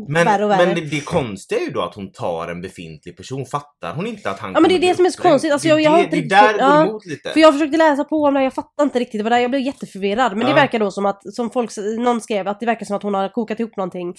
Men, 0.08 0.26
värre 0.26 0.44
och 0.46 0.52
värre. 0.52 0.66
men 0.66 0.76
det, 0.76 0.82
det 0.82 1.06
konstiga 1.06 1.62
är 1.62 1.66
ju 1.66 1.72
då 1.72 1.82
att 1.82 1.96
hon 1.96 2.12
tar 2.12 2.48
en 2.48 2.62
befintlig 2.62 3.18
person. 3.18 3.46
Fattar 3.46 3.94
hon 3.94 4.08
inte 4.08 4.30
att 4.30 4.40
han 4.40 4.52
Ja, 4.54 4.60
men 4.60 4.70
det 4.70 4.76
är 4.76 4.80
det 4.80 4.96
som 4.96 5.06
är 5.06 5.10
så 5.10 5.22
konstigt. 5.22 5.52
Alltså, 5.54 5.68
Det 5.68 5.70
jag- 5.70 5.82
jag 5.82 5.92
har 5.92 5.98
det- 5.98 6.04
inte 6.04 6.16
Det 6.16 6.28
där 6.36 6.48
det 6.48 6.60
går 6.60 6.62
ja, 6.70 6.86
emot 6.88 7.06
lite. 7.06 7.30
För 7.30 7.40
jag 7.40 7.54
försökte 7.54 7.78
läsa 7.78 8.04
på 8.04 8.16
om 8.24 8.34
det, 8.34 8.44
jag 8.44 8.54
fattade 8.54 8.84
inte 8.84 9.00
riktigt. 9.00 9.20
Det 9.20 9.24
var 9.24 9.30
där 9.30 9.38
jag 9.40 9.52
blev 9.52 9.62
jätteförvirrad. 9.62 10.32
Men 10.38 10.46
det 10.46 10.52
Ja. 10.52 10.56
verkar 10.56 10.80
då 10.80 10.92
som 10.92 11.06
att, 11.06 11.36
som 11.36 11.50
folk, 11.52 11.72
någon 12.00 12.22
skrev, 12.22 12.48
att 12.48 12.60
det 12.60 12.66
verkar 12.66 12.86
som 12.86 12.96
att 12.96 13.04
hon 13.04 13.14
har 13.14 13.30
kokat 13.30 13.60
ihop 13.60 13.78
någonting 13.78 14.14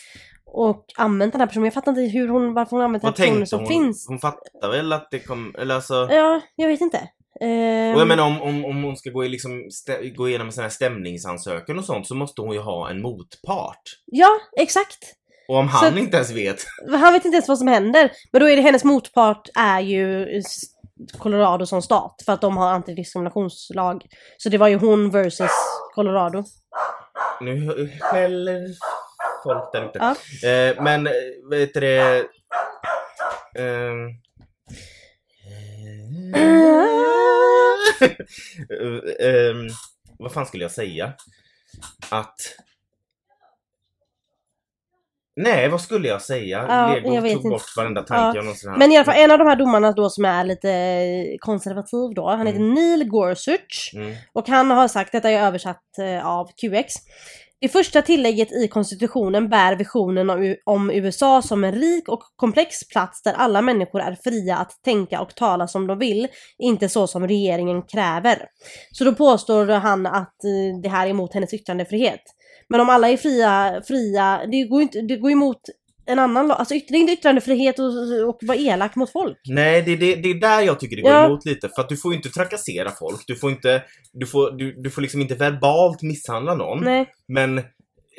och 0.53 0.85
använt 0.97 1.33
den 1.33 1.41
här 1.41 1.47
personen. 1.49 1.65
Jag 1.65 1.75
fattar 1.75 1.91
inte 1.93 2.19
hur 2.19 2.29
hon, 2.29 2.55
varför 2.55 2.71
hon 2.77 2.85
använt 2.85 3.03
den 3.03 3.09
här 3.09 3.17
personen 3.27 3.47
som 3.47 3.59
hon? 3.59 3.69
finns. 3.69 4.07
Hon 4.09 4.19
fattar 4.19 4.71
väl 4.71 4.93
att 4.93 5.09
det 5.11 5.19
kom, 5.21 5.55
eller 5.59 5.75
alltså... 5.75 6.09
Ja, 6.11 6.41
jag 6.57 6.69
vet 6.69 6.81
inte. 6.81 7.09
Ehm, 7.41 7.95
Och 7.95 8.01
jag 8.01 8.09
menar 8.09 8.27
om, 8.27 8.43
om, 8.43 8.65
om 8.65 8.83
hon 8.83 8.97
ska 8.97 9.11
gå, 9.11 9.25
i 9.25 9.29
liksom, 9.29 9.69
gå 10.17 10.29
igenom 10.29 10.47
en 10.47 10.53
sån 10.53 10.63
här 10.63 10.71
stämningsansökan 10.71 11.79
och 11.79 11.85
sånt 11.85 12.07
så 12.07 12.15
måste 12.15 12.41
hon 12.43 12.53
ju 12.55 12.61
ha 12.61 12.91
en 12.91 13.03
motpart. 13.03 13.83
Ja, 14.07 14.29
exakt. 14.61 14.99
Och 15.49 15.57
om 15.57 15.69
Så 15.69 15.77
han 15.77 15.93
att- 15.93 15.99
inte 15.99 16.17
ens 16.17 16.31
vet. 16.31 16.65
Han 17.01 17.13
vet 17.13 17.25
inte 17.25 17.37
ens 17.37 17.49
vad 17.49 17.59
som 17.59 17.69
händer. 17.69 18.11
Men 18.33 18.41
då 18.41 18.49
är 18.49 18.57
det 18.57 18.63
hennes 18.63 18.85
motpart 18.85 19.49
är 19.59 19.81
ju 19.81 20.27
Colorado 21.19 21.67
som 21.67 21.83
stat. 21.83 22.23
För 22.25 22.33
att 22.33 22.41
de 22.41 22.57
har 22.57 22.71
antidiskriminationslag. 22.73 24.03
Så 24.39 24.49
det 24.49 24.59
var 24.59 24.69
ju 24.69 24.77
hon 24.77 25.11
versus 25.11 25.51
Colorado. 25.95 26.45
Nu 27.41 27.89
skäller 28.01 28.61
folk 29.45 29.73
där 29.73 29.89
ute. 29.89 29.99
Ja. 29.99 30.49
Eh, 30.49 30.83
men 30.83 31.07
eh, 31.07 31.13
vet 31.51 31.75
du 31.75 31.81
det... 31.81 32.27
ehm, 39.21 39.69
vad 40.19 40.33
fan 40.33 40.47
skulle 40.47 40.65
jag 40.65 40.71
säga? 40.71 41.13
Att... 42.11 42.37
Nej, 45.37 45.69
vad 45.69 45.81
skulle 45.81 46.09
jag 46.09 46.23
säga? 46.23 46.67
Ja, 46.69 46.95
Lego 46.95 47.15
jag 47.15 47.23
vet 47.23 47.33
tog 47.33 47.41
inte. 47.41 47.49
bort 47.51 47.77
varenda 47.77 48.03
tanke 48.03 48.23
Ja. 48.23 48.33
jag 48.35 48.45
någonsin 48.45 48.69
haft. 48.71 48.79
Men 48.79 48.93
i 48.93 48.97
alla 48.97 49.05
fall 49.05 49.15
en 49.17 49.31
av 49.31 49.39
de 49.39 49.49
här 49.49 49.57
domarna 49.57 49.93
då 49.93 50.11
som 50.11 50.25
är 50.25 50.45
lite 50.45 51.37
konservativ 51.41 52.15
då. 52.15 52.29
Han 52.29 52.47
heter 52.47 52.61
Neil 52.61 53.09
Gorsuch. 53.09 53.91
Mm. 53.95 54.15
Och 54.33 54.49
han 54.49 54.71
har 54.71 54.89
sagt, 54.89 55.13
detta 55.13 55.31
är 55.31 55.47
översatt 55.47 55.83
av 56.25 56.47
QX. 56.47 56.95
Det 57.61 57.69
första 57.69 58.03
tillägget 58.03 58.53
i 58.53 58.69
konstitutionen 58.69 59.49
bär 59.49 59.77
visionen 59.77 60.57
om, 60.65 60.91
USA 60.91 61.43
som 61.43 61.65
en 61.65 61.73
rik 61.73 62.09
och 62.09 62.23
komplex 62.37 62.89
plats 62.89 63.23
där 63.23 63.33
alla 63.33 63.63
människor 63.63 64.01
är 64.01 64.19
fria 64.25 64.57
att 64.57 64.73
tänka 64.85 65.21
och 65.21 65.35
tala 65.35 65.69
som 65.69 65.87
de 65.87 65.99
vill, 65.99 66.29
inte 66.59 66.89
så 66.89 67.07
som 67.07 67.29
regeringen 67.29 67.83
kräver. 67.83 68.49
Så 68.93 69.05
då 69.05 69.15
påstår 69.15 69.67
han 69.67 70.07
att 70.07 70.45
eh, 70.45 70.81
det 70.83 70.89
här 70.89 71.07
är 71.07 71.11
emot 71.11 71.35
hennes 71.35 71.55
yttrandefrihet. 71.55 72.21
Men 72.69 72.81
om 72.81 72.89
alla 72.89 73.09
är 73.09 73.17
fria, 73.17 73.83
fria 73.89 74.41
det 74.51 74.65
går 74.65 74.81
ju 74.81 74.83
inte, 74.83 75.01
det 75.01 75.17
går 75.17 75.31
emot 75.31 75.61
en 76.11 76.19
annan 76.19 76.49
lag. 76.49 76.59
Alltså 76.59 76.75
det 76.75 76.95
är 76.95 77.01
inte 77.01 77.13
yttrandefrihet 77.13 77.79
och, 77.79 77.85
och 78.29 78.39
vara 78.43 78.59
elak 78.59 78.97
mot 78.97 79.13
folk. 79.13 79.39
Nej, 79.49 79.83
det, 79.83 79.97
det, 79.97 80.15
det 80.15 80.31
är 80.31 80.35
där 80.35 80.61
jag 80.61 80.81
tycker 80.81 80.97
det 80.97 81.03
går 81.03 81.11
Ja. 81.13 81.27
emot 81.27 81.45
lite. 81.47 81.69
För 81.69 81.83
att 81.83 81.89
du 81.89 81.97
får 81.97 82.13
ju 82.13 82.17
inte 82.17 82.29
trakassera 82.31 82.91
folk. 82.99 83.25
Du 83.27 83.37
får 83.37 83.51
inte... 83.51 83.83
Du 84.13 84.27
får, 84.27 84.51
du, 84.51 84.75
du 84.83 84.91
får 84.91 85.03
liksom 85.03 85.21
inte 85.21 85.35
verbalt 85.35 86.03
misshandla 86.03 86.55
någon. 86.55 86.85
Nej. 86.85 87.07
Men... 87.29 87.59
eh, 87.59 87.65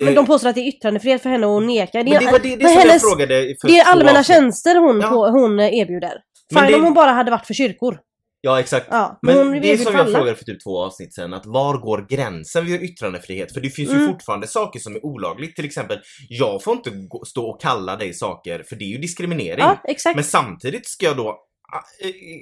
Men 0.02 0.16
de 0.16 0.26
påstår 0.26 0.50
att 0.50 0.56
det 0.56 0.62
är 0.62 0.68
yttrandefrihet 0.68 1.22
för 1.22 1.30
henne 1.30 1.58
att 1.58 1.64
neka. 1.64 1.98
men 1.98 2.06
det 2.06 2.32
var 2.32 2.40
det, 2.40 2.56
det 2.56 2.64
men 2.64 2.68
som 2.74 2.80
hennes- 2.82 2.94
jag 2.94 3.02
frågade 3.12 3.56
för 3.62 3.68
Det 3.68 3.80
är 3.80 3.86
allmänna 3.92 4.24
tjänster 4.24 4.76
hon, 4.76 5.02
Ja. 5.02 5.10
på, 5.10 5.28
hon 5.28 5.60
erbjuder. 5.60 6.14
Men 6.54 6.64
Fine 6.64 6.72
det- 6.72 6.78
om 6.78 6.84
hon 6.84 6.94
bara 6.94 7.12
hade 7.12 7.32
varit 7.32 7.48
för 7.48 7.54
kyrkor. 7.54 8.00
Ja, 8.44 8.60
exakt. 8.60 8.88
Ja, 8.92 9.20
Men 9.22 9.38
hon 9.38 9.52
det 9.62 9.72
är 9.72 9.78
som 9.78 9.94
jag 9.94 10.02
alla. 10.06 10.18
frågade 10.18 10.38
för 10.38 10.46
typ 10.46 10.64
två 10.64 10.80
avsnitt 10.80 11.14
sen, 11.14 11.34
att 11.34 11.46
var 11.46 11.78
går 11.78 12.06
gränsen 12.10 12.66
vid 12.66 12.82
yttrandefrihet? 12.84 13.54
För 13.54 13.62
det 13.62 13.70
finns 13.70 13.90
ju 13.92 13.96
Mm. 13.96 14.08
fortfarande 14.14 14.48
saker 14.48 14.80
som 14.80 14.96
är 14.96 15.06
olagligt. 15.06 15.56
Till 15.56 15.66
exempel, 15.66 16.00
jag 16.30 16.64
får 16.64 16.74
inte 16.76 16.90
gå, 16.90 17.26
stå 17.26 17.46
och 17.50 17.62
kalla 17.62 17.96
dig 17.96 18.14
saker, 18.14 18.64
för 18.70 18.76
det 18.76 18.84
är 18.86 18.90
ju 18.90 18.98
diskriminering. 18.98 19.66
Ja. 19.66 20.12
Men 20.16 20.24
samtidigt 20.24 20.88
ska 20.88 21.06
jag 21.06 21.18
då 21.18 21.40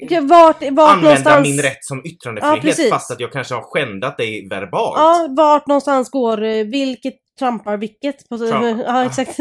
Ja, 0.10 0.22
Vart, 0.22 0.30
vart 0.30 0.64
använda 0.64 0.96
någonstans... 1.02 1.48
min 1.48 1.62
rätt 1.62 1.78
som 1.86 2.02
Ja, 2.04 2.10
yttrandefrihet 2.12 2.62
precis. 2.62 2.90
fast 2.90 3.12
att 3.12 3.20
jag 3.20 3.32
kanske 3.32 3.56
har 3.56 3.62
skändat 3.62 4.18
dig 4.18 4.48
verbalt. 4.50 4.94
Ja, 4.98 5.28
vart 5.38 5.68
någonstans 5.68 6.10
går 6.10 6.44
eh, 6.44 6.64
vilket 6.66 7.14
trampar 7.40 7.78
vilket. 7.78 8.30
På, 8.30 8.38
Trump. 8.38 8.82
Ja, 8.86 9.06
exakt. 9.06 9.38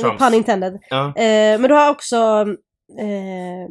Pun 0.18 0.34
intended. 0.34 0.78
Ja. 0.90 1.06
Eh, 1.16 1.60
men 1.60 1.62
du 1.62 1.74
har 1.74 1.90
också... 1.90 2.16
Eh, 3.00 3.68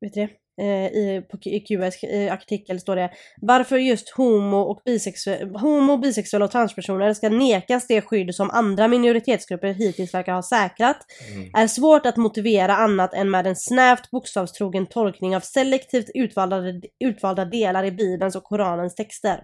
vet 0.00 0.14
du 0.14 0.20
det? 0.20 0.28
Eh, 0.58 0.86
I, 0.86 1.22
på 1.30 1.38
QS 1.38 2.04
artikel 2.30 2.80
står 2.80 2.96
det 2.96 3.10
Varför 3.40 3.78
just 3.78 4.10
homo 4.10 4.56
och, 4.56 4.82
bisexuella, 4.84 5.58
homo, 5.58 5.96
bisexuella 5.96 6.44
och 6.44 6.50
transpersoner 6.50 7.14
ska 7.14 7.28
nekas 7.28 7.86
det 7.86 8.02
skydd 8.02 8.34
som 8.34 8.50
andra 8.50 8.88
minoritetsgrupper 8.88 9.72
hittills 9.72 10.14
verkar 10.14 10.32
ha 10.32 10.42
säkrat 10.42 10.96
Mm. 11.34 11.50
är 11.54 11.66
svårt 11.66 12.06
att 12.06 12.16
motivera 12.16 12.76
annat 12.76 13.14
än 13.14 13.30
med 13.30 13.46
en 13.46 13.56
snävt 13.56 14.10
bokstavstrogen 14.10 14.86
tolkning 14.86 15.36
av 15.36 15.40
selektivt 15.40 16.10
utvalda, 16.14 16.62
utvalda 17.00 17.44
delar 17.44 17.84
i 17.84 17.92
Bibelns 17.92 18.36
och 18.36 18.44
Koranens 18.44 18.94
texter. 18.94 19.42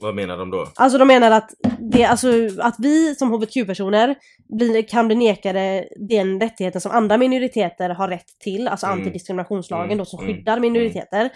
Vad 0.00 0.14
menar 0.14 0.36
de 0.38 0.50
då? 0.50 0.68
Alltså 0.74 0.98
de 0.98 1.08
menar 1.08 1.30
att, 1.30 1.50
det, 1.92 2.04
alltså, 2.04 2.28
att 2.58 2.74
vi 2.78 3.14
som 3.14 3.32
hbtq-personer 3.32 4.14
blir, 4.58 4.82
kan 4.82 5.06
bli 5.06 5.16
nekade 5.16 5.84
den 5.96 6.40
rättigheten 6.40 6.80
som 6.80 6.92
andra 6.92 7.16
minoriteter 7.18 7.90
har 7.90 8.08
rätt 8.08 8.38
till, 8.38 8.68
alltså 8.68 8.86
Mm. 8.86 8.98
antidiskriminationslagen 8.98 9.84
Mm. 9.86 9.98
då 9.98 10.04
som 10.04 10.24
Mm. 10.24 10.34
skyddar 10.36 10.60
minoriteter. 10.60 11.30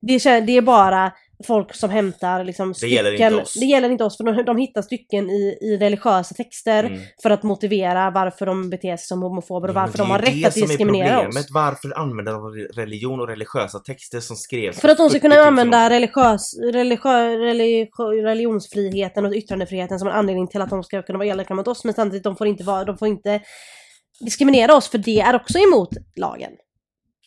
Det, 0.00 0.40
det 0.40 0.56
är 0.56 0.62
bara 0.62 1.12
folk 1.46 1.74
som 1.74 1.90
hämtar 1.90 2.44
liksom 2.44 2.74
stycken. 2.74 2.94
gäller 2.96 3.12
inte 3.12 3.42
oss. 3.42 3.54
Det 3.54 3.66
gäller 3.66 3.90
inte 3.90 4.04
oss 4.04 4.16
för 4.16 4.24
de, 4.24 4.44
de 4.44 4.56
hittar 4.56 4.82
stycken 4.82 5.30
i, 5.30 5.58
i 5.60 5.76
religiösa 5.80 6.34
texter 6.34 6.84
Mm. 6.84 7.00
för 7.22 7.30
att 7.30 7.42
motivera 7.42 8.10
varför 8.10 8.46
de 8.46 8.70
beter 8.70 8.96
sig 8.96 9.06
som 9.06 9.22
homofober 9.22 9.68
och 9.68 9.74
Ja, 9.76 9.80
varför 9.80 9.98
det 9.98 10.04
de 10.04 10.10
är 10.10 10.12
har 10.12 10.18
rätt 10.18 10.34
det 10.34 10.44
att 10.46 10.52
som 10.54 10.62
är 10.62 10.66
diskriminera 10.66 11.14
problemet. 11.16 11.44
oss. 11.44 11.50
Varför 11.50 11.98
använda 11.98 12.32
religion 12.74 13.20
och 13.20 13.28
religiösa 13.28 13.78
texter 13.78 14.20
som 14.20 14.36
skrevs 14.36 14.80
För 14.80 14.88
att 14.88 14.96
de 14.96 15.10
ska 15.10 15.18
40 15.18 15.20
kunna 15.20 15.34
000 15.34 15.42
år 15.44 15.48
använda 15.48 15.90
religiös, 15.90 16.58
religiö, 16.72 17.36
religiö, 17.38 17.86
religionsfriheten 18.22 19.26
och 19.26 19.32
yttrandefriheten 19.32 19.98
som 19.98 20.08
en 20.08 20.14
anledning 20.14 20.48
till 20.48 20.62
att 20.62 20.70
de 20.70 20.82
ska 20.84 21.02
kunna 21.02 21.18
vara 21.18 21.28
elaka 21.28 21.54
mot 21.54 21.68
oss. 21.68 21.84
Men 21.84 21.94
samtidigt, 21.94 22.24
de 22.24 22.36
får 22.36 22.46
inte, 22.46 22.64
vara, 22.64 22.84
de 22.84 22.98
får 22.98 23.08
inte 23.08 23.40
diskriminera 24.20 24.76
oss 24.76 24.88
för 24.88 24.98
det 24.98 25.20
är 25.20 25.34
också 25.36 25.58
emot 25.58 25.88
lagen. 26.16 26.50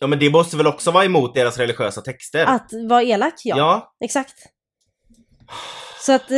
Ja 0.04 0.08
men 0.08 0.20
det 0.20 0.30
måste 0.30 0.58
väl 0.58 0.68
också 0.68 0.92
vara 0.92 1.06
emot 1.06 1.34
deras 1.36 1.58
religiösa 1.58 2.02
texter? 2.02 2.46
Att 2.46 2.70
vara 2.90 3.04
elak, 3.04 3.34
ja. 3.44 3.58
ja. 3.58 3.94
Exakt. 4.06 4.34
Så 6.06 6.14
att 6.14 6.32
eh, 6.32 6.38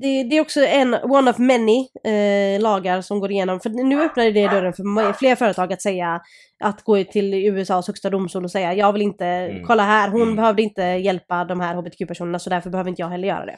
det, 0.00 0.22
det 0.30 0.36
är 0.36 0.40
också 0.40 0.60
en, 0.60 0.94
one 0.94 1.30
of 1.30 1.38
many 1.38 1.88
eh, 2.04 2.60
lagar 2.60 3.00
som 3.02 3.20
går 3.20 3.30
igenom. 3.30 3.60
För 3.60 3.70
nu 3.70 4.02
öppnar 4.02 4.24
det 4.30 4.48
dörren 4.48 4.72
för 4.72 5.12
fler 5.12 5.36
företag 5.36 5.72
att 5.72 5.82
säga 5.82 6.20
att 6.64 6.82
gå 6.84 7.04
till 7.04 7.34
USAs 7.34 7.86
högsta 7.86 8.10
domstol 8.10 8.44
och 8.44 8.50
säga 8.50 8.74
jag 8.74 8.92
vill 8.92 9.02
inte, 9.02 9.24
Mm. 9.26 9.64
kolla 9.66 9.82
här, 9.82 10.08
hon 10.08 10.22
Mm. 10.22 10.36
behövde 10.36 10.62
inte 10.62 10.82
hjälpa 10.82 11.44
de 11.44 11.60
här 11.60 11.74
hbtq-personerna 11.74 12.38
så 12.38 12.50
därför 12.50 12.70
behöver 12.70 12.90
inte 12.90 13.02
jag 13.02 13.08
heller 13.08 13.28
göra 13.28 13.46
det. 13.46 13.56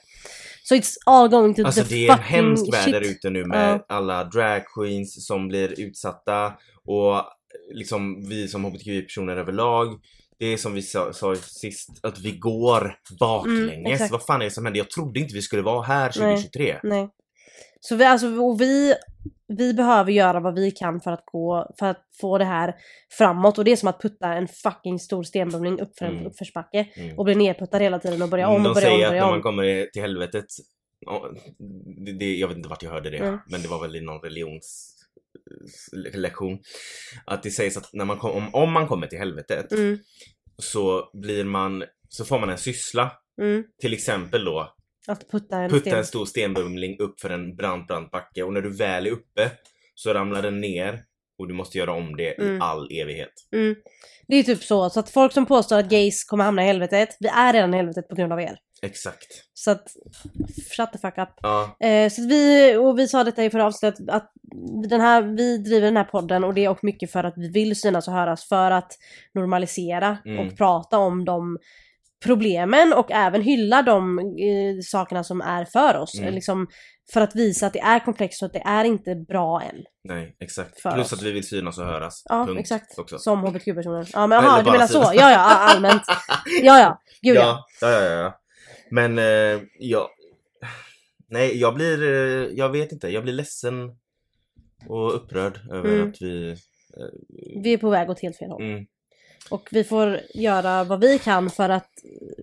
Så 0.65 0.75
it's 0.75 0.95
all 1.07 1.29
going 1.29 1.55
to 1.55 1.65
Alltså 1.67 1.83
the 1.85 1.95
det 1.95 2.07
är 2.07 2.11
en 2.13 2.17
fucking 2.19 2.35
hemsk 2.37 2.75
värld 2.75 2.83
shit. 2.85 2.93
där 2.95 3.01
ute 3.01 3.31
nu 3.31 3.45
med 3.45 3.71
Ja. 3.89 3.97
alla 3.97 4.25
drag 4.25 4.63
queens 4.75 5.27
som 5.27 5.49
blir 5.49 5.81
utsatta 5.81 6.47
och 6.87 7.23
liksom 7.75 8.29
vi 8.29 8.49
som 8.49 8.65
hbtqi-personer 8.65 9.37
överlag 9.37 9.89
Det 10.39 10.47
är 10.47 10.57
som 10.57 10.75
vi 10.75 10.83
sa, 10.83 11.13
sa 11.13 11.37
sist, 11.37 11.89
att 12.03 12.19
vi 12.21 12.31
går 12.33 12.99
baklänges. 13.21 14.01
Mm. 14.01 14.13
Vad 14.13 14.23
fan 14.23 14.41
är 14.41 14.45
det 14.45 14.51
som 14.51 14.65
händer? 14.65 14.79
Jag 14.79 14.91
trodde 14.91 15.21
inte 15.21 15.35
vi 15.35 15.43
skulle 15.43 15.63
vara 15.63 15.83
här 15.83 16.13
2023. 16.13 16.77
Nej. 16.83 17.09
Så 17.81 17.97
vi, 17.97 18.05
alltså, 18.05 18.27
och 18.27 18.61
vi, 18.61 18.95
vi 19.49 19.75
behöver 19.75 20.13
göra 20.13 20.41
vad 20.41 20.55
vi 20.55 20.71
kan 20.71 21.01
för 21.01 21.11
att 21.13 21.25
gå, 21.27 21.75
för 21.79 21.87
att 21.87 22.03
få 22.21 22.39
det 22.39 22.45
här 22.45 22.75
framåt 23.19 23.59
och 23.59 23.65
det 23.65 23.73
är 23.73 23.77
som 23.77 23.89
att 23.89 24.03
putta 24.03 24.27
en 24.33 24.49
fucking 24.49 24.99
stor 24.99 25.23
stenbumling 25.23 25.81
upp 25.81 25.99
för 25.99 26.07
en 26.07 26.13
Mm. 26.13 26.27
uppförsbacke 26.27 26.89
Mm. 26.97 27.19
och 27.19 27.25
bli 27.25 27.35
nerputtad 27.35 27.79
hela 27.83 27.99
tiden 27.99 28.23
och 28.23 28.29
börja 28.29 28.49
om 28.49 28.63
De 28.63 28.69
och 28.69 28.75
börja 28.75 28.89
om 28.89 28.95
säger 28.95 29.09
och 29.09 29.17
att 29.17 29.23
när 29.23 29.31
man 29.31 29.43
kommer 29.43 29.87
till 29.93 30.03
helvetet, 30.03 30.47
det, 32.07 32.13
det, 32.13 32.35
jag 32.37 32.49
vet 32.49 32.57
inte 32.57 32.69
vart 32.69 32.83
jag 32.83 32.91
hörde 32.91 33.11
det, 33.11 33.17
Mm. 33.19 33.39
men 33.51 33.63
det 33.63 33.69
var 33.69 33.81
väl 33.83 33.97
i 33.97 34.01
någon 34.01 34.21
religionslektion. 35.93 36.59
Att 37.25 37.43
det 37.43 37.51
sägs 37.51 37.77
att 37.77 37.93
när 37.93 38.05
man 38.05 38.19
kom, 38.19 38.31
om, 38.31 38.55
om 38.55 38.73
man 38.73 38.87
kommer 38.89 39.07
till 39.07 39.19
helvetet 39.19 39.73
Mm, 39.73 39.99
så 40.59 41.11
blir 41.13 41.45
man, 41.45 41.85
så 42.09 42.25
får 42.25 42.39
man 42.39 42.51
en 42.51 42.59
syssla. 42.59 43.13
mm. 43.41 43.65
Till 43.81 43.93
exempel 43.93 44.45
då 44.45 44.75
Att 45.09 45.31
putta 45.31 45.57
en 45.59 45.71
putta 45.71 45.81
sten. 45.81 45.99
en 45.99 46.05
stor 46.07 46.27
stenbumling 46.27 46.99
upp 46.99 47.21
för 47.21 47.31
en 47.31 47.57
brant, 47.57 47.89
brant 47.89 48.11
backe 48.11 48.43
och 48.43 48.53
när 48.53 48.61
du 48.63 48.71
väl 48.77 49.07
är 49.07 49.11
uppe 49.11 49.51
så 49.95 50.15
ramlar 50.15 50.43
den 50.43 50.61
ner 50.61 51.05
och 51.39 51.49
du 51.49 51.55
måste 51.55 51.79
göra 51.79 51.93
om 51.93 52.17
det 52.17 52.31
Mm. 52.41 52.57
i 52.57 52.61
all 52.61 52.89
evighet. 52.93 53.33
Mm. 53.53 53.77
Det 54.29 54.37
är 54.37 54.43
typ 54.43 54.63
så, 54.63 54.91
så 54.91 55.01
att 55.01 55.11
folk 55.11 55.33
som 55.33 55.47
påstår 55.47 55.79
att 55.79 55.89
gays 55.91 56.25
kommer 56.25 56.45
hamna 56.45 56.63
i 56.63 56.67
helvetet, 56.67 57.09
vi 57.21 57.29
är 57.29 57.53
redan 57.53 57.75
i 57.75 57.77
helvetet 57.77 58.09
på 58.09 58.15
grund 58.15 58.33
av 58.33 58.41
er. 58.41 58.59
Exakt. 58.83 59.27
Så 59.55 59.71
att, 59.71 59.83
shut 60.77 60.93
the 60.93 60.99
fuck 60.99 61.19
up. 61.19 61.29
Ja, 61.43 61.77
Eh, 61.81 62.11
så 62.11 62.23
vi, 62.29 62.77
och 62.77 62.99
vi 62.99 63.09
sa 63.09 63.25
detta 63.25 63.45
i 63.45 63.51
förra 63.51 63.67
avsnittet, 63.67 64.09
att 64.09 64.33
den 64.91 65.01
här, 65.01 65.23
vi 65.23 65.59
driver 65.59 65.87
den 65.87 65.97
här 65.97 66.05
podden 66.05 66.45
och 66.45 66.55
det 66.55 66.65
är 66.65 66.69
också 66.69 66.87
mycket 66.87 67.13
för 67.13 67.25
att 67.25 67.35
vi 67.37 67.49
vill 67.49 67.81
synas 67.81 68.09
och 68.09 68.15
höras 68.15 68.49
för 68.49 68.71
att 68.71 68.93
normalisera 69.35 70.19
Mm. 70.27 70.47
och 70.49 70.57
prata 70.57 70.99
om 70.99 71.25
de 71.25 71.59
problemen 72.25 72.93
och 72.93 73.11
även 73.11 73.43
hylla 73.43 73.83
de 73.83 74.19
eh, 74.19 74.81
sakerna 74.85 75.25
som 75.25 75.41
är 75.41 75.65
för 75.65 75.97
oss. 75.97 76.19
Mm. 76.19 76.35
Liksom, 76.35 76.67
för 77.13 77.21
att 77.21 77.37
visa 77.37 77.67
att 77.67 77.73
det 77.73 77.81
är 77.81 77.99
komplext 78.05 78.43
och 78.43 78.47
att 78.47 78.53
det 78.53 78.63
är 78.67 78.85
inte 78.85 79.15
bra 79.15 79.63
än. 79.63 79.77
nej 80.05 80.37
exakt. 80.41 80.81
För 80.81 80.91
Plus 80.91 81.07
oss. 81.07 81.13
att 81.13 81.23
vi 81.23 81.33
vill 81.33 81.49
synas 81.49 81.79
och 81.79 81.85
höras. 81.87 82.23
Ja, 82.25 82.45
Punkt. 82.47 82.61
exakt. 82.61 82.99
Också. 82.99 83.19
Som 83.19 83.41
hbtq-personer. 83.45 84.09
Ja 84.13 84.27
men 84.27 84.39
Eller 84.39 84.49
aha, 84.49 84.63
du 84.63 84.71
menar 84.71 84.87
så. 84.87 84.99
Ja 85.03 85.31
ja, 85.31 85.39
allmänt. 85.39 86.03
Ja 86.63 86.79
ja, 86.81 87.01
gud 87.23 87.37
ja. 87.37 87.65
ja, 87.81 87.91
ja, 87.91 88.01
ja, 88.03 88.11
ja. 88.15 88.39
Men 88.91 89.19
eh, 89.19 89.61
jag... 89.79 90.09
Nej, 91.29 91.57
jag 91.61 91.75
blir... 91.75 92.03
Eh, 92.03 92.49
jag 92.57 92.69
vet 92.69 92.93
inte. 92.93 93.09
Jag 93.09 93.23
blir 93.23 93.33
ledsen 93.33 93.97
och 94.89 95.15
upprörd 95.15 95.61
över 95.73 95.95
Mm. 95.95 96.09
att 96.09 96.23
vi... 96.23 96.57
Vi 97.63 97.73
är 97.73 97.79
på 97.79 97.91
väg 97.91 98.11
åt 98.11 98.21
helt 98.21 98.37
fel 98.37 98.51
håll. 98.51 98.63
Mm, 98.63 98.87
Och 99.51 99.69
vi 99.71 99.85
får 99.85 100.21
göra 100.35 100.85
vad 100.85 101.01
vi 101.01 101.19
kan 101.19 101.51
för 101.51 101.69
att 101.69 101.91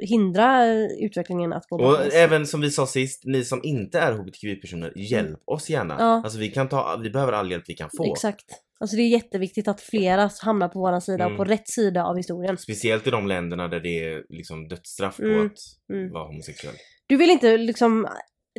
hindra 0.02 0.66
utvecklingen 1.02 1.54
att 1.54 1.68
gå 1.70 1.76
och 1.76 1.82
baklänges. 1.82 2.14
även 2.14 2.48
som 2.48 2.62
vi 2.62 2.72
sa 2.72 2.88
sist, 2.88 3.22
ni 3.26 3.44
som 3.46 3.60
inte 3.64 4.00
är 4.00 4.14
hbtqi-personer, 4.14 4.94
hjälp 4.96 5.40
oss 5.46 5.70
gärna. 5.70 5.96
Ja. 6.00 6.06
Alltså 6.24 6.40
vi 6.40 6.50
kan 6.50 6.70
ta, 6.70 6.98
vi 7.04 7.10
behöver 7.10 7.34
all 7.34 7.52
hjälp 7.52 7.64
vi 7.68 7.74
kan 7.74 7.90
få. 7.98 8.12
Exakt. 8.12 8.46
Alltså 8.84 8.96
det 8.98 9.02
är 9.04 9.08
jätteviktigt 9.08 9.68
att 9.68 9.82
flera 9.82 10.30
hamnar 10.42 10.68
på 10.68 10.80
våran 10.80 11.02
sida 11.02 11.24
Mm. 11.24 11.34
och 11.34 11.38
på 11.46 11.52
rätt 11.52 11.70
sida 11.70 12.04
av 12.06 12.18
historien. 12.18 12.58
Speciellt 12.58 13.08
i 13.08 13.10
de 13.10 13.28
länderna 13.28 13.68
där 13.68 13.80
det 13.80 14.04
är 14.14 14.24
liksom 14.30 14.68
dödsstraff 14.68 15.18
på 15.18 15.24
Mm, 15.24 15.46
att 15.46 15.58
mm. 15.94 16.12
vara 16.12 16.28
homosexuell. 16.28 16.76
Du 17.08 17.18
vill 17.18 17.30
inte 17.30 17.58
liksom 17.58 18.08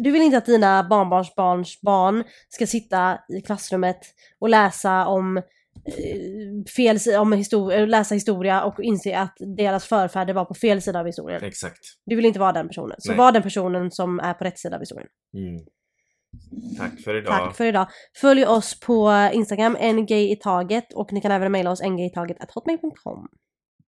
du 0.01 0.11
vill 0.11 0.23
inte 0.23 0.39
att 0.39 0.47
dina 0.47 0.85
barnbarns 0.91 1.35
barns 1.35 1.81
barn 1.81 2.25
ska 2.49 2.67
sitta 2.67 3.19
i 3.39 3.41
klassrummet 3.41 3.99
och 4.39 4.49
läsa 4.49 5.07
om 5.07 5.37
eh, 5.37 5.43
fel 6.77 6.99
om 7.19 7.33
histor- 7.33 7.87
läsa 7.87 8.15
historia 8.15 8.65
och 8.65 8.81
inse 8.83 9.19
att 9.19 9.37
deras 9.57 9.87
förfäder 9.87 10.35
var 10.35 10.45
på 10.45 10.55
fel 10.55 10.83
sida 10.83 11.01
av 11.01 11.07
historien. 11.07 11.45
Exakt. 11.45 11.81
Du 12.07 12.17
vill 12.17 12.25
inte 12.25 12.39
vara 12.41 12.53
den 12.53 12.69
personen. 12.69 12.97
Så 12.99 13.09
Nej. 13.11 13.19
var 13.19 13.33
den 13.33 13.43
personen 13.43 13.91
som 13.91 14.21
är 14.21 14.35
på 14.35 14.45
rätt 14.45 14.59
sida 14.59 14.77
av 14.77 14.81
historien. 14.83 15.09
Mm. 15.37 15.65
Tack 16.79 17.01
för 17.01 17.15
idag. 17.15 17.39
Tack 17.39 17.57
för 17.57 17.65
idag. 17.65 17.87
Följ 18.21 18.47
oss 18.47 18.81
på 18.81 19.31
Instagram, 19.33 19.73
ngayitaget 19.73 20.93
och 20.93 21.13
ni 21.13 21.21
kan 21.21 21.33
även 21.33 21.53
mejla 21.53 21.71
oss 21.71 21.83
ngayitaget 21.83 22.37
hotmail.com. 22.55 23.29